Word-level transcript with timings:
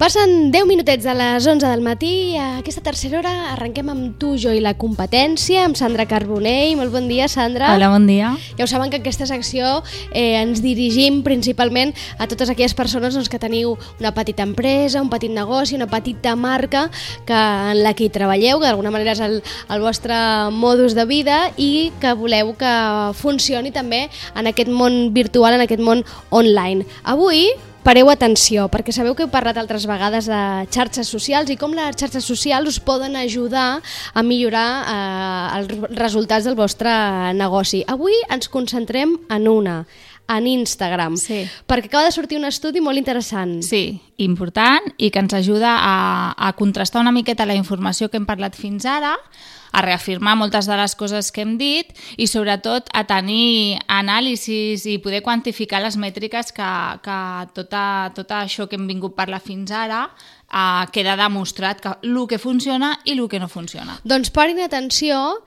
Passen 0.00 0.48
10 0.48 0.64
minutets 0.64 1.04
de 1.04 1.12
les 1.12 1.44
11 1.46 1.68
del 1.68 1.82
matí. 1.84 2.34
A 2.40 2.62
aquesta 2.62 2.80
tercera 2.80 3.18
hora 3.18 3.32
arrenquem 3.52 3.90
amb 3.92 4.14
tu, 4.16 4.30
jo 4.40 4.54
i 4.56 4.62
la 4.64 4.72
competència, 4.80 5.66
amb 5.66 5.76
Sandra 5.76 6.06
Carbonell. 6.08 6.72
Molt 6.80 6.94
bon 6.94 7.04
dia, 7.04 7.26
Sandra. 7.28 7.74
Hola, 7.74 7.90
bon 7.92 8.06
dia. 8.08 8.30
Ja 8.56 8.64
ho 8.64 8.70
saben 8.70 8.88
que 8.88 9.02
aquesta 9.02 9.28
secció 9.28 9.82
eh, 10.14 10.40
ens 10.40 10.64
dirigim 10.64 11.20
principalment 11.20 11.92
a 12.16 12.30
totes 12.32 12.48
aquelles 12.48 12.72
persones 12.72 13.12
doncs, 13.12 13.28
que 13.28 13.42
teniu 13.42 13.76
una 14.00 14.14
petita 14.16 14.40
empresa, 14.48 15.04
un 15.04 15.12
petit 15.12 15.36
negoci, 15.36 15.76
una 15.76 15.90
petita 15.92 16.32
marca 16.32 16.88
que, 17.28 17.36
en 17.36 17.84
la 17.84 17.92
que 17.92 18.08
hi 18.08 18.14
treballeu, 18.16 18.56
que 18.56 18.70
d'alguna 18.72 18.96
manera 18.96 19.12
és 19.12 19.20
el, 19.20 19.42
el 19.68 19.84
vostre 19.84 20.16
modus 20.48 20.96
de 20.96 21.04
vida 21.04 21.50
i 21.60 21.90
que 22.00 22.16
voleu 22.16 22.56
que 22.56 22.76
funcioni 23.20 23.68
també 23.68 24.06
en 24.32 24.48
aquest 24.48 24.72
món 24.72 25.10
virtual, 25.12 25.60
en 25.60 25.68
aquest 25.68 25.84
món 25.84 26.08
online. 26.32 26.88
Avui 27.04 27.50
Pareu 27.80 28.10
atenció, 28.12 28.66
perquè 28.68 28.92
sabeu 28.92 29.14
que 29.16 29.24
heu 29.24 29.30
parlat 29.32 29.56
altres 29.56 29.86
vegades 29.88 30.26
de 30.28 30.40
xarxes 30.68 31.08
socials 31.08 31.48
i 31.48 31.56
com 31.56 31.72
les 31.72 31.96
xarxes 31.96 32.26
socials 32.28 32.68
us 32.74 32.78
poden 32.84 33.16
ajudar 33.16 33.80
a 34.12 34.22
millorar 34.22 34.68
eh, 34.84 35.58
els 35.60 35.72
resultats 35.96 36.44
del 36.44 36.58
vostre 36.58 36.92
negoci. 37.38 37.80
Avui 37.88 38.12
ens 38.28 38.50
concentrem 38.52 39.16
en 39.32 39.48
una, 39.48 39.78
en 40.28 40.46
Instagram, 40.46 41.16
Sí. 41.16 41.40
perquè 41.66 41.88
acaba 41.88 42.04
de 42.04 42.12
sortir 42.12 42.38
un 42.38 42.44
estudi 42.44 42.80
molt 42.84 43.00
interessant. 43.00 43.62
Sí, 43.64 44.00
important 44.18 44.92
i 44.98 45.08
que 45.10 45.18
ens 45.24 45.32
ajuda 45.34 45.72
a, 45.80 45.96
a 46.36 46.52
contrastar 46.52 47.00
una 47.00 47.12
miqueta 47.16 47.46
la 47.48 47.56
informació 47.56 48.10
que 48.10 48.20
hem 48.20 48.26
parlat 48.28 48.54
fins 48.60 48.84
ara, 48.84 49.16
a 49.72 49.82
reafirmar 49.84 50.36
moltes 50.38 50.66
de 50.66 50.76
les 50.78 50.94
coses 50.98 51.30
que 51.30 51.44
hem 51.44 51.56
dit 51.60 51.92
i 52.18 52.26
sobretot 52.30 52.90
a 52.96 53.04
tenir 53.08 53.78
anàlisis 53.86 54.86
i 54.90 54.98
poder 55.02 55.22
quantificar 55.26 55.82
les 55.84 55.98
mètriques 56.00 56.52
que, 56.56 56.72
que 57.04 57.18
tota, 57.54 57.84
tot 58.16 58.36
això 58.40 58.66
que 58.68 58.78
hem 58.78 58.88
vingut 58.90 59.14
a 59.14 59.20
parlar 59.22 59.42
fins 59.44 59.70
ara 59.70 60.06
eh, 60.50 60.84
queda 60.92 61.16
demostrat 61.20 61.80
que 61.80 61.96
el 62.02 62.20
que 62.28 62.38
funciona 62.38 62.96
i 63.04 63.16
el 63.16 63.26
que 63.28 63.40
no 63.40 63.48
funciona. 63.48 63.98
Doncs 64.04 64.32
parin 64.34 64.60
atenció, 64.64 65.40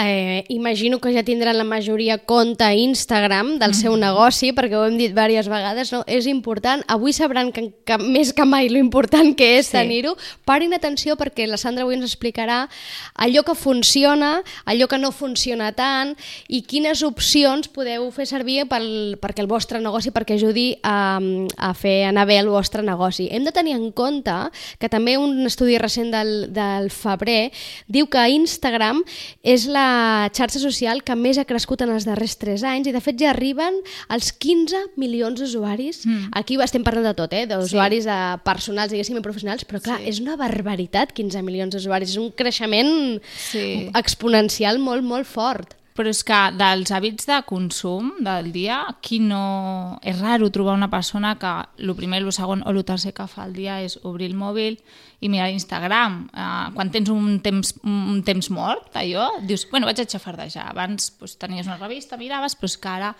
eh, 0.00 0.44
imagino 0.48 0.98
que 1.00 1.12
ja 1.12 1.22
tindran 1.24 1.58
la 1.58 1.64
majoria 1.64 2.18
compte 2.18 2.64
a 2.64 2.74
Instagram 2.74 3.58
del 3.58 3.74
seu 3.74 3.96
negoci, 3.96 4.52
perquè 4.54 4.76
ho 4.78 4.84
hem 4.86 4.98
dit 4.98 5.10
diverses 5.10 5.48
vegades, 5.50 5.90
no? 5.92 6.04
és 6.06 6.26
important. 6.30 6.84
Avui 6.86 7.12
sabran 7.12 7.50
que, 7.52 7.72
que 7.84 7.98
més 7.98 8.32
que 8.32 8.44
mai 8.46 8.68
lo 8.70 8.78
important 8.78 9.34
que 9.36 9.58
és 9.58 9.66
Sí. 9.66 9.72
tenir-ho. 9.76 10.14
Parin 10.44 10.72
atenció 10.74 11.16
perquè 11.16 11.46
la 11.48 11.56
Sandra 11.58 11.82
avui 11.84 11.96
ens 11.96 12.06
explicarà 12.06 12.68
allò 13.16 13.42
que 13.44 13.54
funciona, 13.54 14.42
allò 14.64 14.86
que 14.88 14.98
no 14.98 15.10
funciona 15.12 15.72
tant 15.72 16.14
i 16.48 16.62
quines 16.62 17.02
opcions 17.02 17.68
podeu 17.68 18.10
fer 18.14 18.26
servir 18.26 18.68
pel, 18.68 19.18
perquè 19.20 19.40
el 19.42 19.50
vostre 19.50 19.80
negoci, 19.80 20.12
perquè 20.14 20.36
ajudi 20.38 20.78
a, 20.82 21.18
a 21.56 21.72
fer 21.74 22.04
anar 22.12 22.26
bé 22.28 22.38
el 22.38 22.48
vostre 22.52 22.82
negoci. 22.82 23.28
Hem 23.32 23.44
de 23.44 23.52
tenir 23.52 23.74
en 23.74 23.90
compte 23.92 24.36
que 24.78 24.88
també 24.88 25.16
un 25.18 25.44
estudi 25.46 25.78
recent 25.78 26.12
del, 26.14 26.52
del 26.54 26.90
febrer 26.94 27.50
diu 27.88 28.06
que 28.06 28.28
Instagram 28.28 29.02
és 29.42 29.66
la 29.66 29.87
xarxa 30.34 30.60
social 30.62 31.02
que 31.06 31.14
més 31.18 31.38
ha 31.38 31.44
crescut 31.48 31.82
en 31.84 31.92
els 31.94 32.06
darrers 32.08 32.36
3 32.40 32.64
anys 32.70 32.90
i 32.90 32.94
de 32.94 33.00
fet 33.04 33.18
ja 33.20 33.30
arriben 33.32 33.80
als 34.08 34.32
15 34.32 34.94
milions 35.00 35.40
d'usuaris. 35.40 36.04
Mm. 36.06 36.30
Aquí 36.40 36.58
estem 36.62 36.84
parlant 36.86 37.06
de 37.10 37.14
tot, 37.18 37.32
eh? 37.32 37.46
d'usuaris 37.50 38.04
sí. 38.08 38.18
personals, 38.44 38.92
diguéssim, 38.92 39.18
i 39.18 39.24
professionals, 39.24 39.64
però 39.68 39.80
clar, 39.82 39.98
Sí. 40.00 40.08
és 40.10 40.20
una 40.20 40.36
barbaritat 40.36 41.12
15 41.12 41.42
milions 41.42 41.74
d'usuaris, 41.74 42.10
és 42.10 42.16
un 42.20 42.30
creixement 42.32 43.20
Sí. 43.50 43.90
exponencial 43.94 44.78
molt, 44.78 45.02
molt 45.02 45.26
fort. 45.26 45.74
Però 45.98 46.12
és 46.14 46.20
que 46.22 46.36
dels 46.54 46.92
hàbits 46.94 47.26
de 47.26 47.40
consum 47.48 48.12
del 48.22 48.52
dia, 48.54 48.84
qui 49.02 49.18
no... 49.18 49.98
És 50.06 50.20
raro 50.22 50.46
trobar 50.54 50.76
una 50.78 50.86
persona 50.92 51.32
que 51.40 51.50
el 51.82 51.90
primer, 51.98 52.20
el 52.22 52.30
segon 52.32 52.62
o 52.62 52.70
el 52.70 52.84
tercer 52.86 53.10
que 53.16 53.26
fa 53.26 53.42
al 53.48 53.56
dia 53.56 53.80
és 53.82 53.98
obrir 54.06 54.28
el 54.30 54.36
mòbil 54.38 54.78
i 55.18 55.26
mirar 55.32 55.50
Instagram. 55.50 56.20
Uh, 56.30 56.70
quan 56.76 56.92
tens 56.94 57.10
un 57.10 57.40
temps, 57.42 57.74
un 57.82 58.22
temps 58.22 58.50
mort, 58.54 58.94
allò, 58.94 59.26
dius, 59.42 59.66
bueno, 59.72 59.90
vaig 59.90 59.98
a 60.04 60.06
xafardejar. 60.06 60.68
Abans 60.70 61.10
pues, 61.18 61.34
tenies 61.42 61.66
una 61.66 61.80
revista, 61.82 62.16
miraves, 62.20 62.54
però 62.54 62.70
és 62.70 62.78
que 62.78 62.92
ara 62.94 63.12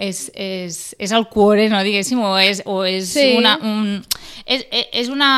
és, 0.00 0.30
és, 0.32 0.78
és 0.96 1.12
el 1.12 1.28
cuore, 1.28 1.68
no, 1.68 1.82
diguéssim, 1.84 2.24
o 2.24 2.38
és, 2.40 2.64
o 2.64 2.80
és 2.88 3.12
Sí. 3.12 3.34
una... 3.36 3.58
Un, 3.60 3.98
és, 4.46 4.64
és 4.72 5.12
una... 5.12 5.28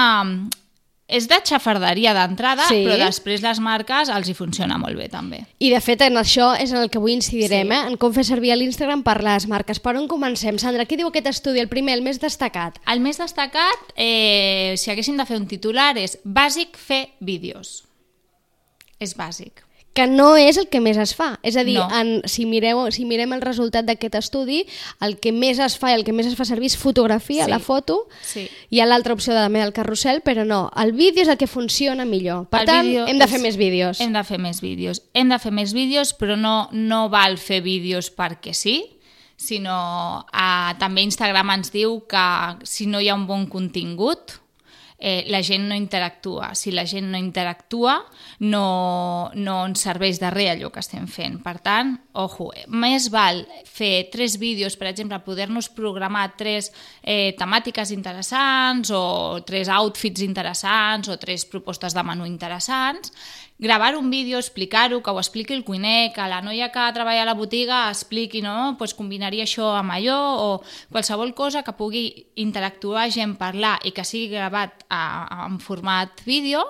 És 1.06 1.26
de 1.28 1.36
xafarderia 1.44 2.14
d'entrada, 2.16 2.64
Sí. 2.66 2.78
però 2.86 2.96
després 2.96 3.42
les 3.42 3.58
marques 3.60 4.08
els 4.08 4.28
hi 4.28 4.32
funciona 4.34 4.78
molt 4.78 4.96
bé 4.96 5.10
també. 5.12 5.42
I 5.60 5.68
de 5.70 5.80
fet 5.84 6.00
en 6.00 6.14
això 6.16 6.54
és 6.58 6.72
en 6.72 6.78
el 6.78 6.88
que 6.88 6.96
avui 6.96 7.12
incidirem, 7.12 7.68
Sí. 7.68 7.74
eh? 7.76 7.86
en 7.90 7.96
com 7.98 8.14
fer 8.14 8.24
servir 8.24 8.56
l'Instagram 8.56 9.02
per 9.02 9.22
les 9.22 9.46
marques. 9.46 9.78
Per 9.80 9.96
on 9.96 10.08
comencem? 10.08 10.58
Sandra, 10.58 10.86
què 10.86 10.96
diu 10.96 11.08
aquest 11.08 11.26
estudi? 11.26 11.60
El 11.60 11.68
primer, 11.68 11.94
el 11.98 12.02
més 12.02 12.18
destacat. 12.20 12.78
El 12.86 13.00
més 13.00 13.18
destacat, 13.18 13.92
eh, 13.96 14.74
si 14.78 14.90
haguéssim 14.90 15.16
de 15.18 15.26
fer 15.26 15.36
un 15.36 15.46
titular, 15.46 15.98
és 15.98 16.18
bàsic 16.24 16.74
fer 16.76 17.10
vídeos. 17.20 17.84
És 18.98 19.14
bàsic. 19.14 19.60
Que 19.94 20.08
no 20.08 20.36
és 20.36 20.56
el 20.58 20.66
que 20.68 20.80
més 20.82 20.96
es 20.98 21.14
fa. 21.14 21.38
És 21.42 21.56
a 21.56 21.62
dir, 21.62 21.76
No. 21.78 21.88
en, 21.94 22.22
si, 22.26 22.46
mireu, 22.46 22.90
si 22.90 23.04
mirem 23.04 23.32
el 23.32 23.40
resultat 23.40 23.84
d'aquest 23.86 24.16
estudi, 24.16 24.66
el 25.00 25.20
que 25.20 25.30
més 25.30 25.60
es 25.62 25.78
fa 25.78 25.92
i 25.92 25.94
el 25.94 26.02
que 26.04 26.12
més 26.12 26.26
es 26.26 26.34
fa 26.34 26.44
servir 26.44 26.66
és 26.66 26.76
fotografia, 26.76 27.44
Sí. 27.44 27.50
la 27.50 27.60
foto, 27.60 28.08
Sí. 28.22 28.48
hi 28.70 28.80
ha 28.80 28.86
l'altra 28.86 29.14
opció 29.14 29.32
també 29.34 29.60
del 29.60 29.72
carrusel, 29.72 30.20
però 30.24 30.44
no, 30.44 30.70
el 30.76 30.92
vídeo 30.92 31.22
és 31.22 31.28
el 31.28 31.38
que 31.38 31.46
funciona 31.46 32.04
millor. 32.04 32.48
Per 32.48 32.60
El 32.62 32.66
tant, 32.66 32.86
hem 33.08 33.18
de 33.18 33.24
és- 33.24 33.30
fer 33.30 33.40
més 33.40 33.56
vídeos. 33.56 34.00
Hem 34.00 34.12
de 34.12 34.24
fer 34.24 34.38
més 34.40 34.60
vídeos. 34.60 35.02
Hem 35.14 35.28
de 35.28 35.38
fer 35.38 35.52
més 35.52 35.72
vídeos, 35.72 36.12
però 36.18 36.36
no, 36.36 36.68
no 36.72 37.08
val 37.08 37.38
fer 37.38 37.60
vídeos 37.62 38.10
perquè 38.14 38.52
sí, 38.52 38.98
sinó 39.36 40.26
eh, 40.32 40.74
també 40.78 41.02
Instagram 41.02 41.50
ens 41.50 41.70
diu 41.74 42.00
que 42.08 42.24
si 42.64 42.86
no 42.86 43.00
hi 43.00 43.08
ha 43.10 43.14
un 43.14 43.26
bon 43.26 43.46
contingut, 43.46 44.40
eh, 44.98 45.24
la 45.28 45.42
gent 45.42 45.66
no 45.68 45.74
interactua. 45.74 46.54
Si 46.54 46.72
la 46.72 46.86
gent 46.86 47.10
no 47.12 47.18
interactua, 47.18 47.98
no, 48.40 49.30
no 49.34 49.56
ens 49.68 49.84
serveix 49.86 50.20
de 50.22 50.30
res 50.32 50.52
allò 50.54 50.70
que 50.72 50.82
estem 50.82 51.06
fent. 51.10 51.40
Per 51.44 51.56
tant, 51.64 51.94
ojo, 52.20 52.50
més 52.68 53.10
val 53.12 53.42
fer 53.68 54.08
tres 54.12 54.38
vídeos, 54.40 54.78
per 54.80 54.88
exemple, 54.92 55.20
poder-nos 55.26 55.70
programar 55.74 56.30
tres 56.38 56.70
eh, 57.02 57.34
temàtiques 57.38 57.92
interessants 57.94 58.92
o 58.94 59.42
tres 59.46 59.68
outfits 59.72 60.24
interessants 60.24 61.10
o 61.10 61.18
tres 61.18 61.46
propostes 61.50 61.94
de 61.94 62.06
menú 62.06 62.28
interessants, 62.28 63.12
gravar 63.58 63.96
un 63.96 64.10
vídeo, 64.10 64.38
explicar-ho, 64.38 65.02
que 65.02 65.10
ho 65.10 65.20
expliqui 65.20 65.54
el 65.54 65.64
cuiner, 65.64 66.12
que 66.12 66.26
la 66.28 66.42
noia 66.42 66.70
que 66.74 66.84
treballa 66.92 67.22
a 67.22 67.28
la 67.28 67.36
botiga 67.38 67.88
expliqui, 67.88 68.42
no? 68.42 68.74
Pues 68.78 68.94
combinaria 68.98 69.46
això 69.46 69.70
amb 69.78 69.94
allò, 69.94 70.18
o 70.42 70.48
qualsevol 70.90 71.34
cosa 71.38 71.62
que 71.62 71.76
pugui 71.78 72.04
interactuar 72.34 73.10
gent, 73.14 73.36
parlar 73.38 73.78
i 73.84 73.94
que 73.94 74.04
sigui 74.04 74.32
gravat 74.34 74.84
a, 74.88 75.02
a, 75.24 75.46
en 75.46 75.60
format 75.62 76.24
vídeo, 76.26 76.66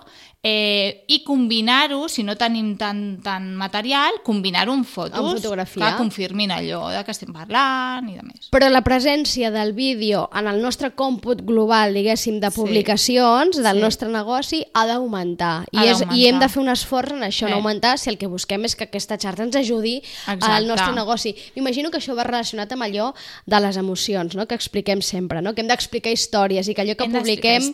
eh, 0.46 1.04
i 1.08 1.22
combinar-ho, 1.24 2.06
si 2.12 2.22
no 2.22 2.34
tenim 2.36 2.74
tant, 2.76 3.22
tant 3.24 3.46
material, 3.56 4.18
combinar-ho 4.22 4.74
amb 4.76 4.84
fotos 4.84 5.18
Amb 5.18 5.38
fotografia. 5.38 5.86
que 5.88 5.96
confirmin 5.96 6.50
allò 6.52 6.90
de 6.92 7.02
que 7.02 7.10
estem 7.14 7.32
parlant 7.32 8.10
i 8.10 8.18
de 8.18 8.22
més. 8.22 8.50
Però 8.52 8.68
la 8.68 8.82
presència 8.84 9.50
del 9.50 9.72
vídeo 9.72 10.28
en 10.36 10.46
el 10.46 10.60
nostre 10.60 10.90
còmput 10.94 11.40
global, 11.48 11.94
diguéssim, 11.96 12.40
de 12.40 12.50
Sí. 12.50 12.60
publicacions 12.60 13.56
del 13.56 13.76
Sí. 13.76 13.80
nostre 13.80 14.08
negoci 14.10 14.66
ha 14.74 14.84
d'augmentar. 14.86 15.64
I, 15.72 15.78
és, 15.88 16.04
I 16.12 16.26
hem 16.26 16.38
de 16.38 16.48
fer 16.50 16.60
un 16.62 16.68
esforç 16.68 17.12
en 17.12 17.22
això, 17.22 17.46
en 17.46 17.52
Eh. 17.54 17.56
augmentar, 17.56 17.98
si 17.98 18.10
el 18.10 18.18
que 18.18 18.26
busquem 18.26 18.64
és 18.66 18.76
que 18.76 18.84
aquesta 18.84 19.16
xarxa 19.16 19.44
ens 19.44 19.56
ajudi 19.56 20.02
al 20.26 20.34
Exacte. 20.36 20.66
nostre 20.66 20.92
negoci. 20.94 21.34
M'imagino 21.56 21.90
que 21.90 21.96
això 21.98 22.14
va 22.14 22.22
relacionat 22.24 22.70
amb 22.70 22.82
allò 22.82 23.14
de 23.46 23.60
les 23.60 23.76
emocions, 23.78 24.34
no? 24.36 24.46
que 24.46 24.54
expliquem 24.54 25.00
sempre, 25.00 25.40
no? 25.40 25.54
que 25.54 25.62
hem 25.62 25.68
d'explicar 25.68 26.12
històries 26.12 26.68
i 26.68 26.74
que 26.74 26.82
allò 26.82 26.94
que 26.96 27.04
Hem 27.04 27.12
publiquem 27.12 27.72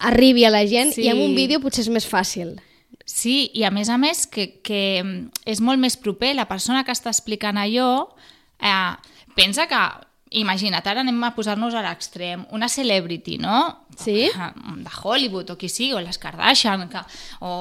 arribi 0.00 0.44
a 0.44 0.50
la 0.50 0.66
gent 0.66 0.92
Sí. 0.92 1.02
i 1.02 1.08
amb 1.10 1.20
un 1.20 1.34
vídeo 1.34 1.60
potser 1.60 1.75
és 1.82 1.90
més 1.92 2.08
fàcil. 2.08 2.56
Sí, 3.06 3.50
i 3.54 3.62
a 3.66 3.70
més 3.70 3.90
a 3.92 3.98
més 4.00 4.24
que, 4.26 4.48
que 4.66 4.82
és 5.46 5.62
molt 5.62 5.78
més 5.82 5.94
proper, 6.00 6.34
la 6.34 6.48
persona 6.50 6.82
que 6.84 6.94
està 6.94 7.12
explicant 7.12 7.58
allò 7.60 7.90
eh, 8.58 8.92
pensa 9.38 9.68
que, 9.70 9.80
imagina't, 10.36 10.82
ara 10.90 11.04
anem 11.04 11.20
a 11.22 11.30
posar-nos 11.36 11.74
a 11.78 11.84
l'extrem, 11.84 12.42
una 12.56 12.66
celebrity, 12.68 13.36
no? 13.38 13.86
Sí. 13.96 14.24
Eh, 14.26 14.48
De 14.82 14.90
Hollywood 14.90 15.52
o 15.54 15.56
qui 15.60 15.70
sigui, 15.70 15.94
o 15.94 16.02
les 16.02 16.18
Kardashian, 16.18 16.88
que, 16.90 17.02
o, 17.40 17.52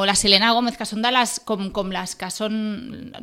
o, 0.00 0.02
la 0.08 0.16
Selena 0.18 0.50
Gómez, 0.56 0.76
que 0.76 0.86
són 0.88 1.04
de 1.04 1.12
les, 1.14 1.36
com, 1.46 1.68
com 1.74 1.92
les 1.94 2.16
que 2.18 2.30
són 2.34 2.58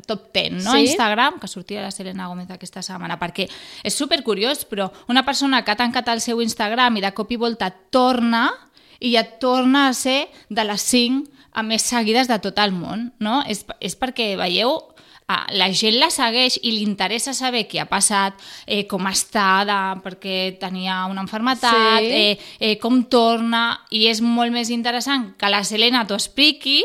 top 0.07 0.29
10, 0.31 0.61
no? 0.61 0.77
Sí. 0.77 0.87
Instagram, 0.87 1.41
que 1.43 1.51
sortia 1.51 1.83
la 1.83 1.91
Selena 1.91 2.29
Gómez 2.31 2.55
aquesta 2.55 2.85
setmana, 2.85 3.19
perquè 3.19 3.49
és 3.83 3.99
supercuriós, 3.99 4.63
però 4.69 4.87
una 5.11 5.25
persona 5.27 5.65
que 5.65 5.75
ha 5.75 5.79
tancat 5.83 6.13
el 6.15 6.23
seu 6.23 6.39
Instagram 6.45 7.01
i 7.01 7.03
de 7.03 7.11
cop 7.17 7.35
i 7.35 7.41
volta 7.41 7.69
torna 7.91 8.47
i 8.99 9.13
ja 9.15 9.23
torna 9.39 9.87
a 9.89 9.93
ser 9.93 10.27
de 10.49 10.63
les 10.63 10.81
5 10.81 11.23
a 11.55 11.63
més 11.63 11.81
seguides 11.87 12.27
de 12.27 12.37
tot 12.43 12.57
el 12.59 12.71
món, 12.75 13.13
no? 13.19 13.41
És, 13.47 13.63
és 13.79 13.95
perquè, 13.95 14.33
veieu, 14.35 14.73
ah, 15.31 15.45
la 15.55 15.69
gent 15.73 15.95
la 16.01 16.09
segueix 16.11 16.57
i 16.61 16.73
li 16.73 16.81
interessa 16.83 17.33
saber 17.33 17.63
què 17.69 17.79
ha 17.81 17.87
passat, 17.87 18.35
eh, 18.67 18.83
com 18.91 19.07
està, 19.07 19.63
de, 19.65 19.77
perquè 20.03 20.57
tenia 20.59 21.05
una 21.07 21.23
enfermetat, 21.23 22.01
Sí. 22.03 22.11
eh, 22.11 22.37
eh, 22.59 22.75
com 22.77 23.03
torna, 23.09 23.79
i 23.89 24.07
és 24.11 24.19
molt 24.21 24.51
més 24.51 24.69
interessant 24.69 25.31
que 25.39 25.49
la 25.49 25.63
Selena 25.63 26.05
t'ho 26.05 26.15
expliqui, 26.19 26.83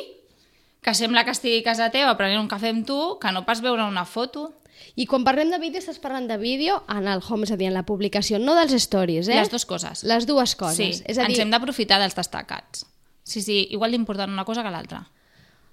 que 0.80 0.94
sembla 0.94 1.24
que 1.24 1.34
estigui 1.34 1.58
a 1.60 1.66
casa 1.66 1.90
teva 1.92 2.16
prenent 2.16 2.40
un 2.40 2.48
cafè 2.48 2.70
amb 2.70 2.86
tu, 2.86 3.18
que 3.20 3.32
no 3.32 3.44
pas 3.44 3.60
veure 3.60 3.84
una 3.84 4.06
foto. 4.06 4.54
I 4.96 5.06
quan 5.06 5.24
parlem 5.24 5.50
de 5.50 5.58
vídeo, 5.62 5.78
estàs 5.80 6.00
parlant 6.02 6.26
de 6.28 6.36
vídeo 6.38 6.82
en 6.88 7.06
el 7.08 7.20
home, 7.26 7.44
és 7.44 7.52
a 7.52 7.56
dir, 7.56 7.68
en 7.70 7.74
la 7.74 7.84
publicació, 7.86 8.38
no 8.38 8.54
dels 8.58 8.72
stories, 8.82 9.28
eh? 9.28 9.36
Les 9.38 9.50
dues 9.50 9.66
coses. 9.66 10.04
Les 10.04 10.26
dues 10.26 10.56
coses. 10.56 10.98
Sí, 10.98 11.04
és 11.06 11.18
a 11.18 11.24
dir, 11.24 11.36
ens 11.36 11.44
hem 11.44 11.50
d'aprofitar 11.54 12.00
dels 12.02 12.16
destacats. 12.16 12.86
Sí, 13.22 13.42
sí, 13.42 13.66
igual 13.70 13.92
d'important 13.92 14.30
una 14.32 14.44
cosa 14.44 14.62
que 14.62 14.70
l'altra. 14.70 15.04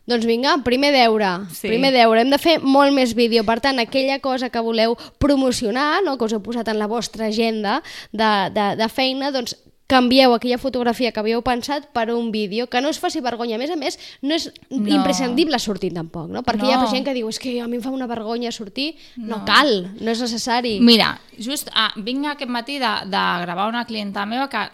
Doncs 0.07 0.24
vinga, 0.25 0.54
primer 0.63 0.94
deure, 0.94 1.27
Sí. 1.51 1.68
primer 1.68 1.92
deure. 1.92 2.21
Hem 2.21 2.30
de 2.31 2.38
fer 2.39 2.62
molt 2.63 2.94
més 2.95 3.13
vídeo. 3.13 3.44
Per 3.44 3.59
tant, 3.59 3.80
aquella 3.80 4.19
cosa 4.24 4.50
que 4.50 4.59
voleu 4.63 4.95
promocionar, 5.19 6.01
no, 6.06 6.18
que 6.18 6.25
us 6.25 6.33
heu 6.33 6.39
posat 6.42 6.69
en 6.71 6.80
la 6.80 6.88
vostra 6.88 7.25
agenda 7.27 7.81
de, 8.13 8.30
de, 8.56 8.68
de 8.80 8.88
feina, 8.88 9.31
doncs 9.36 9.57
canvieu 9.88 10.34
aquella 10.36 10.57
fotografia 10.60 11.13
que 11.16 11.19
havíeu 11.22 11.42
pensat 11.42 11.86
per 11.95 12.12
un 12.12 12.31
vídeo, 12.31 12.68
que 12.68 12.81
no 12.84 12.89
us 12.92 13.00
faci 13.00 13.22
vergonya. 13.24 13.56
A 13.56 13.60
més 13.62 13.72
a 13.72 13.78
més, 13.80 13.98
no 14.22 14.36
és 14.36 14.51
No. 14.69 14.84
imprescindible 14.88 15.57
sortir 15.60 15.94
tampoc, 15.94 16.28
no? 16.30 16.44
Perquè 16.44 16.68
hi 16.68 16.74
ha 16.74 16.81
No. 16.81 16.89
gent 16.92 17.06
que 17.06 17.13
diu 17.13 17.30
és 17.30 17.39
que 17.39 17.62
a 17.62 17.68
mi 17.68 17.78
em 17.78 17.81
fa 17.81 17.89
una 17.89 18.06
vergonya 18.07 18.51
sortir. 18.51 18.95
No, 19.16 19.45
cal, 19.45 19.95
no 20.00 20.12
és 20.12 20.19
necessari. 20.22 20.80
Mira, 20.81 21.19
just 21.39 21.69
ah, 21.74 21.94
vinc 21.95 22.25
aquest 22.25 22.51
matí 22.51 22.80
de, 22.80 22.92
de 23.06 23.24
gravar 23.45 23.69
una 23.69 23.86
clienta 23.86 24.25
meva 24.25 24.50
que 24.50 24.69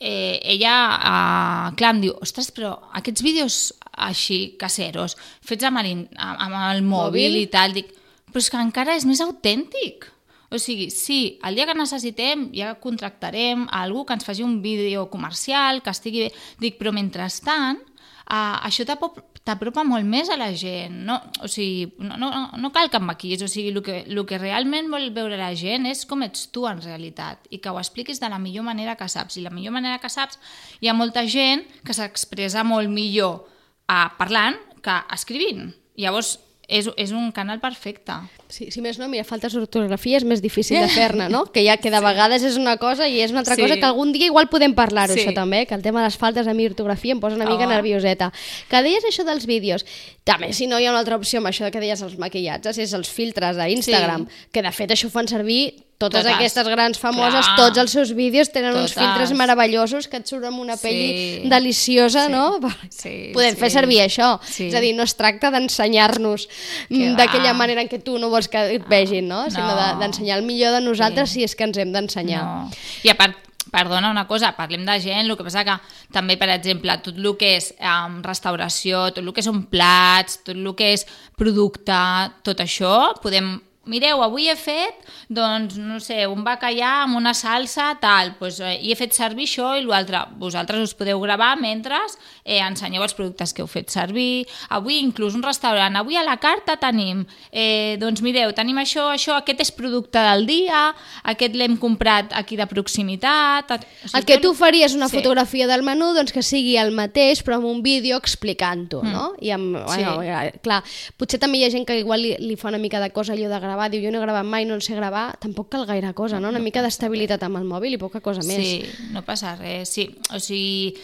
eh, 0.00 0.40
ella, 0.44 0.72
ah, 1.02 1.72
clar, 1.76 1.94
em 1.96 2.00
diu, 2.00 2.14
ostres, 2.22 2.52
però 2.54 2.78
aquests 2.94 3.20
vídeos 3.22 3.74
així, 3.92 4.54
caseros, 4.58 5.16
fets 5.42 5.64
amb 5.64 5.78
el, 5.82 6.08
amb 6.16 6.54
el 6.54 6.82
mòbil, 6.82 7.32
Mòbil? 7.32 7.36
i 7.42 7.46
tal, 7.48 7.72
dic, 7.74 7.92
però 8.30 8.38
és 8.38 8.48
que 8.48 8.56
encara 8.62 8.94
és 8.94 9.04
més 9.04 9.20
autèntic. 9.20 10.06
O 10.50 10.58
sigui, 10.58 10.88
sí, 10.90 11.38
el 11.44 11.58
dia 11.58 11.66
que 11.68 11.74
necessitem 11.76 12.46
ja 12.56 12.74
contractarem 12.80 13.66
a 13.68 13.82
algú 13.84 14.06
que 14.08 14.14
ens 14.16 14.24
faci 14.24 14.42
un 14.42 14.62
vídeo 14.62 15.10
comercial, 15.12 15.82
que 15.82 15.92
estigui 15.92 16.22
bé. 16.26 16.30
Dic, 16.58 16.78
però 16.80 16.92
mentrestant, 16.96 17.82
uh, 18.30 18.56
això 18.64 18.86
t'apro- 18.88 19.26
t'apropa 19.44 19.84
molt 19.84 20.04
més 20.08 20.30
a 20.32 20.38
la 20.40 20.48
gent. 20.56 20.94
No, 21.04 21.18
o 21.44 21.48
sigui, 21.52 21.92
no, 22.00 22.16
no, 22.16 22.30
no 22.56 22.70
cal 22.72 22.88
que 22.88 22.96
em 22.96 23.04
maquillis, 23.08 23.44
o 23.44 23.48
sigui, 23.48 23.74
el 23.76 23.82
que, 23.84 23.98
el 24.08 24.22
que 24.24 24.40
realment 24.40 24.88
vol 24.92 25.10
veure 25.12 25.36
la 25.36 25.52
gent 25.56 25.84
és 25.88 26.06
com 26.08 26.24
ets 26.24 26.48
tu 26.52 26.64
en 26.68 26.80
realitat 26.80 27.44
i 27.52 27.60
que 27.60 27.68
ho 27.68 27.78
expliquis 27.80 28.20
de 28.20 28.28
la 28.32 28.40
millor 28.40 28.64
manera 28.64 28.96
que 28.96 29.08
saps. 29.08 29.36
I 29.36 29.44
la 29.44 29.52
millor 29.52 29.76
manera 29.76 30.00
que 30.00 30.08
saps, 30.08 30.40
hi 30.80 30.88
ha 30.88 30.96
molta 30.96 31.26
gent 31.28 31.66
que 31.84 31.92
s'expressa 31.96 32.64
molt 32.64 32.88
millor 32.88 33.44
uh, 33.88 34.08
parlant 34.16 34.56
que 34.80 34.96
escrivint. 35.12 35.74
Llavors, 35.98 36.38
és, 36.68 36.88
és 36.96 37.12
un 37.12 37.32
canal 37.32 37.60
perfecte. 37.60 38.16
Sí, 38.48 38.70
si 38.70 38.80
més 38.80 38.98
no, 38.98 39.08
mira, 39.08 39.24
faltes 39.28 39.52
d'ortografia 39.52 40.16
és 40.16 40.24
més 40.24 40.40
difícil 40.40 40.80
de 40.80 40.88
fer-ne, 40.98 41.28
no? 41.28 41.44
Que 41.52 41.62
ja 41.66 41.76
que 41.76 41.90
de 41.90 42.00
vegades 42.00 42.42
és 42.42 42.56
una 42.56 42.78
cosa 42.78 43.06
i 43.06 43.20
és 43.20 43.30
una 43.30 43.40
altra 43.40 43.54
Sí. 43.56 43.60
cosa 43.62 43.76
que 43.76 43.84
algun 43.84 44.10
dia 44.12 44.26
igual 44.26 44.48
podem 44.48 44.74
parlar-ho, 44.74 45.12
Sí. 45.12 45.20
això 45.20 45.34
també, 45.34 45.66
que 45.66 45.74
el 45.74 45.82
tema 45.82 46.00
de 46.00 46.06
les 46.08 46.16
faltes 46.16 46.46
de 46.46 46.54
mi 46.54 46.64
ortografia 46.66 47.12
em 47.12 47.20
posa 47.20 47.36
una 47.36 47.44
mica 47.44 47.64
Home. 47.66 47.74
nervioseta. 47.74 48.32
Que 48.70 48.82
deies 48.82 49.04
això 49.04 49.22
dels 49.24 49.44
vídeos, 49.44 49.84
també 50.24 50.52
si 50.54 50.66
no 50.66 50.80
hi 50.80 50.86
ha 50.86 50.90
una 50.90 51.00
altra 51.00 51.16
opció 51.16 51.38
amb 51.40 51.48
això 51.48 51.70
que 51.70 51.78
deies 51.80 52.00
els 52.00 52.16
maquillatges, 52.16 52.78
és 52.78 52.92
els 52.94 53.08
filtres 53.10 53.56
d'Instagram, 53.56 54.26
Sí. 54.26 54.48
que 54.50 54.62
de 54.62 54.72
fet 54.72 54.90
això 54.90 55.06
ho 55.06 55.10
fan 55.10 55.28
servir 55.28 55.84
totes, 55.98 56.22
Totes. 56.22 56.36
aquestes 56.36 56.68
grans 56.68 56.96
famoses, 56.96 57.44
Clar. 57.44 57.56
tots 57.56 57.78
els 57.78 57.90
seus 57.90 58.14
vídeos 58.14 58.52
tenen 58.52 58.70
uns 58.76 58.94
Totes. 58.94 59.02
filtres 59.02 59.32
meravellosos 59.36 60.06
que 60.06 60.18
et 60.18 60.26
surt 60.28 60.44
amb 60.44 60.60
una 60.60 60.76
pell 60.76 60.94
Sí. 60.94 61.42
deliciosa, 61.48 62.26
Sí. 62.26 62.32
no? 62.32 62.60
Sí, 62.88 63.30
Podem 63.34 63.54
sí. 63.56 63.60
fer 63.60 63.70
servir 63.72 63.98
això. 64.02 64.38
Sí. 64.46 64.68
És 64.68 64.74
a 64.76 64.80
dir, 64.80 64.94
no 64.94 65.02
es 65.02 65.16
tracta 65.16 65.50
d'ensenyar-nos 65.50 66.48
d'aquella 66.88 67.52
manera 67.52 67.80
en 67.82 67.88
què 67.88 68.00
tu 68.00 68.16
no 68.16 68.30
vols 68.30 68.37
que 68.46 68.76
et 68.76 68.86
vegin, 68.86 69.26
no? 69.26 69.50
Sinó 69.50 69.66
No. 69.66 69.74
de- 69.74 69.98
d'ensenyar 69.98 70.38
el 70.38 70.44
millor 70.44 70.70
de 70.78 70.80
nosaltres 70.82 71.30
Sí. 71.30 71.40
si 71.40 71.44
és 71.44 71.56
que 71.56 71.64
ens 71.64 71.76
hem 71.78 71.90
d'ensenyar. 71.92 72.44
No. 72.44 72.70
I 73.02 73.08
a 73.10 73.16
part, 73.16 73.34
perdona 73.72 74.10
una 74.10 74.26
cosa, 74.28 74.54
parlem 74.56 74.86
de 74.86 75.00
gent, 75.00 75.26
el 75.28 75.36
que 75.36 75.44
passa 75.44 75.64
que 75.64 75.74
també, 76.12 76.36
per 76.38 76.48
exemple, 76.50 76.96
tot 77.02 77.16
el 77.18 77.36
que 77.36 77.56
és 77.56 77.74
um, 77.80 78.22
restauració, 78.22 79.08
tot 79.12 79.18
el 79.24 79.32
que 79.34 79.42
són 79.42 79.64
plats, 79.66 80.38
tot 80.44 80.54
el 80.56 80.74
que 80.76 80.92
és 80.94 81.04
producte, 81.36 81.98
tot 82.44 82.60
això, 82.60 83.14
podem 83.20 83.60
mireu, 83.88 84.20
avui 84.22 84.46
he 84.52 84.54
fet, 84.56 85.00
doncs, 85.28 85.76
no 85.80 85.98
sé, 86.04 86.22
un 86.28 86.44
bacallà 86.46 87.02
amb 87.04 87.16
una 87.18 87.32
salsa, 87.34 87.90
tal, 88.00 88.34
doncs, 88.38 88.60
eh, 88.60 88.76
i 88.84 88.92
he 88.92 88.96
fet 88.98 89.16
servir 89.16 89.46
això 89.48 89.72
i 89.80 89.84
l'altre. 89.86 90.20
Vosaltres 90.38 90.84
us 90.90 90.94
podeu 90.98 91.20
gravar 91.24 91.54
mentre 91.60 91.96
eh, 92.44 92.60
ensenyeu 92.62 93.02
els 93.02 93.14
productes 93.16 93.52
que 93.56 93.62
heu 93.64 93.68
fet 93.70 93.90
servir. 93.92 94.46
Avui, 94.76 94.98
inclús 95.02 95.34
un 95.34 95.42
restaurant, 95.42 95.96
avui 95.96 96.16
a 96.16 96.22
la 96.26 96.36
carta 96.40 96.76
tenim, 96.80 97.24
eh, 97.50 97.96
doncs 98.00 98.22
mireu, 98.24 98.52
tenim 98.56 98.78
això, 98.82 99.08
això, 99.14 99.36
aquest 99.40 99.60
és 99.66 99.72
producte 99.74 100.20
del 100.30 100.46
dia, 100.48 100.88
aquest 101.24 101.56
l'hem 101.56 101.76
comprat 101.80 102.32
aquí 102.36 102.56
de 102.60 102.66
proximitat... 102.68 103.72
O 103.72 104.16
El 104.18 104.24
que 104.26 104.38
tu 104.42 104.52
faries 104.54 104.94
una 104.94 105.08
Sí. 105.08 105.16
fotografia 105.16 105.66
del 105.66 105.82
menú, 105.82 106.12
doncs 106.14 106.32
que 106.32 106.42
sigui 106.42 106.76
el 106.76 106.90
mateix, 106.92 107.42
però 107.44 107.56
amb 107.58 107.68
un 107.70 107.82
vídeo 107.82 108.16
explicant-ho, 108.18 109.02
no? 109.04 109.32
I 109.40 109.50
amb, 109.54 109.76
bueno, 109.86 110.18
ja, 110.26 110.42
clar, 110.62 110.82
potser 111.16 111.38
també 111.40 111.58
hi 111.60 111.64
ha 111.66 111.70
gent 111.70 111.86
que 111.88 111.96
igual 112.00 112.20
li, 112.22 112.34
li 112.42 112.56
fa 112.60 112.68
una 112.68 112.78
mica 112.82 113.00
de 113.00 113.10
cosa 113.14 113.32
allò 113.36 113.48
de 113.48 113.60
gravar, 113.62 113.77
diu 113.86 114.02
jo 114.02 114.10
no 114.10 114.18
he 114.18 114.24
gravat 114.26 114.46
mai, 114.46 114.66
no 114.66 114.74
en 114.74 114.82
sé 114.82 114.96
gravar, 114.98 115.36
tampoc 115.38 115.70
cal 115.70 115.86
gaire 115.86 116.10
cosa, 116.18 116.40
no? 116.42 116.50
Una 116.50 116.62
mica 116.62 116.82
d'estabilitat 116.82 117.44
amb 117.46 117.60
el 117.60 117.68
mòbil 117.68 117.94
i 117.94 118.00
poca 118.00 118.20
cosa 118.24 118.42
més. 118.42 118.64
Sí, 118.66 119.06
no 119.14 119.22
passa 119.22 119.54
res, 119.60 119.94
sí. 119.94 120.08
O 120.34 120.40
sigui, 120.42 120.96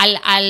el, 0.00 0.16
el, 0.36 0.48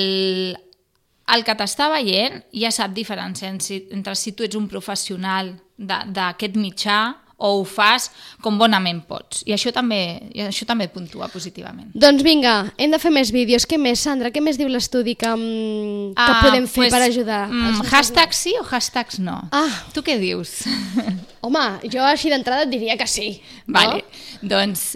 el 1.34 1.44
que 1.46 1.56
t'està 1.58 1.88
veient 1.90 2.44
ja 2.54 2.70
sap 2.70 2.94
diferenciar 2.94 3.50
entre 3.56 4.14
si 4.14 4.36
tu 4.38 4.46
ets 4.46 4.58
un 4.58 4.70
professional 4.70 5.56
d'aquest 5.76 6.54
mitjà 6.60 7.00
o 7.42 7.50
ho 7.58 7.64
fas 7.66 8.08
com 8.42 8.58
bonament 8.60 9.02
pots. 9.08 9.42
I 9.48 9.54
això 9.56 9.72
també, 9.74 9.98
i 10.32 10.44
això 10.46 10.66
també 10.68 10.86
puntua 10.92 11.28
positivament. 11.32 11.90
Doncs 11.98 12.22
vinga, 12.26 12.54
hem 12.78 12.94
de 12.94 13.00
fer 13.02 13.12
més 13.14 13.32
vídeos. 13.34 13.66
Què 13.68 13.78
més, 13.82 14.02
Sandra? 14.02 14.30
Què 14.34 14.42
més 14.44 14.60
diu 14.60 14.70
l'estudi 14.70 15.16
que, 15.18 15.28
mm, 15.34 16.14
que 16.16 16.28
Ah, 16.28 16.40
podem 16.44 16.68
fer 16.70 16.84
pues, 16.86 16.94
per 16.94 17.02
ajudar? 17.08 17.42
Mm, 17.50 17.82
hashtags 17.90 18.42
sí 18.46 18.54
o 18.60 18.64
hashtags 18.64 19.18
no? 19.18 19.40
Ah. 19.50 19.82
Tu 19.94 20.04
què 20.06 20.18
dius? 20.20 20.62
Home, 21.44 21.64
jo 21.90 22.04
així 22.06 22.30
d'entrada 22.30 22.68
diria 22.70 22.96
que 22.96 23.08
sí. 23.10 23.34
Vale, 23.66 24.04
doncs 24.40 24.92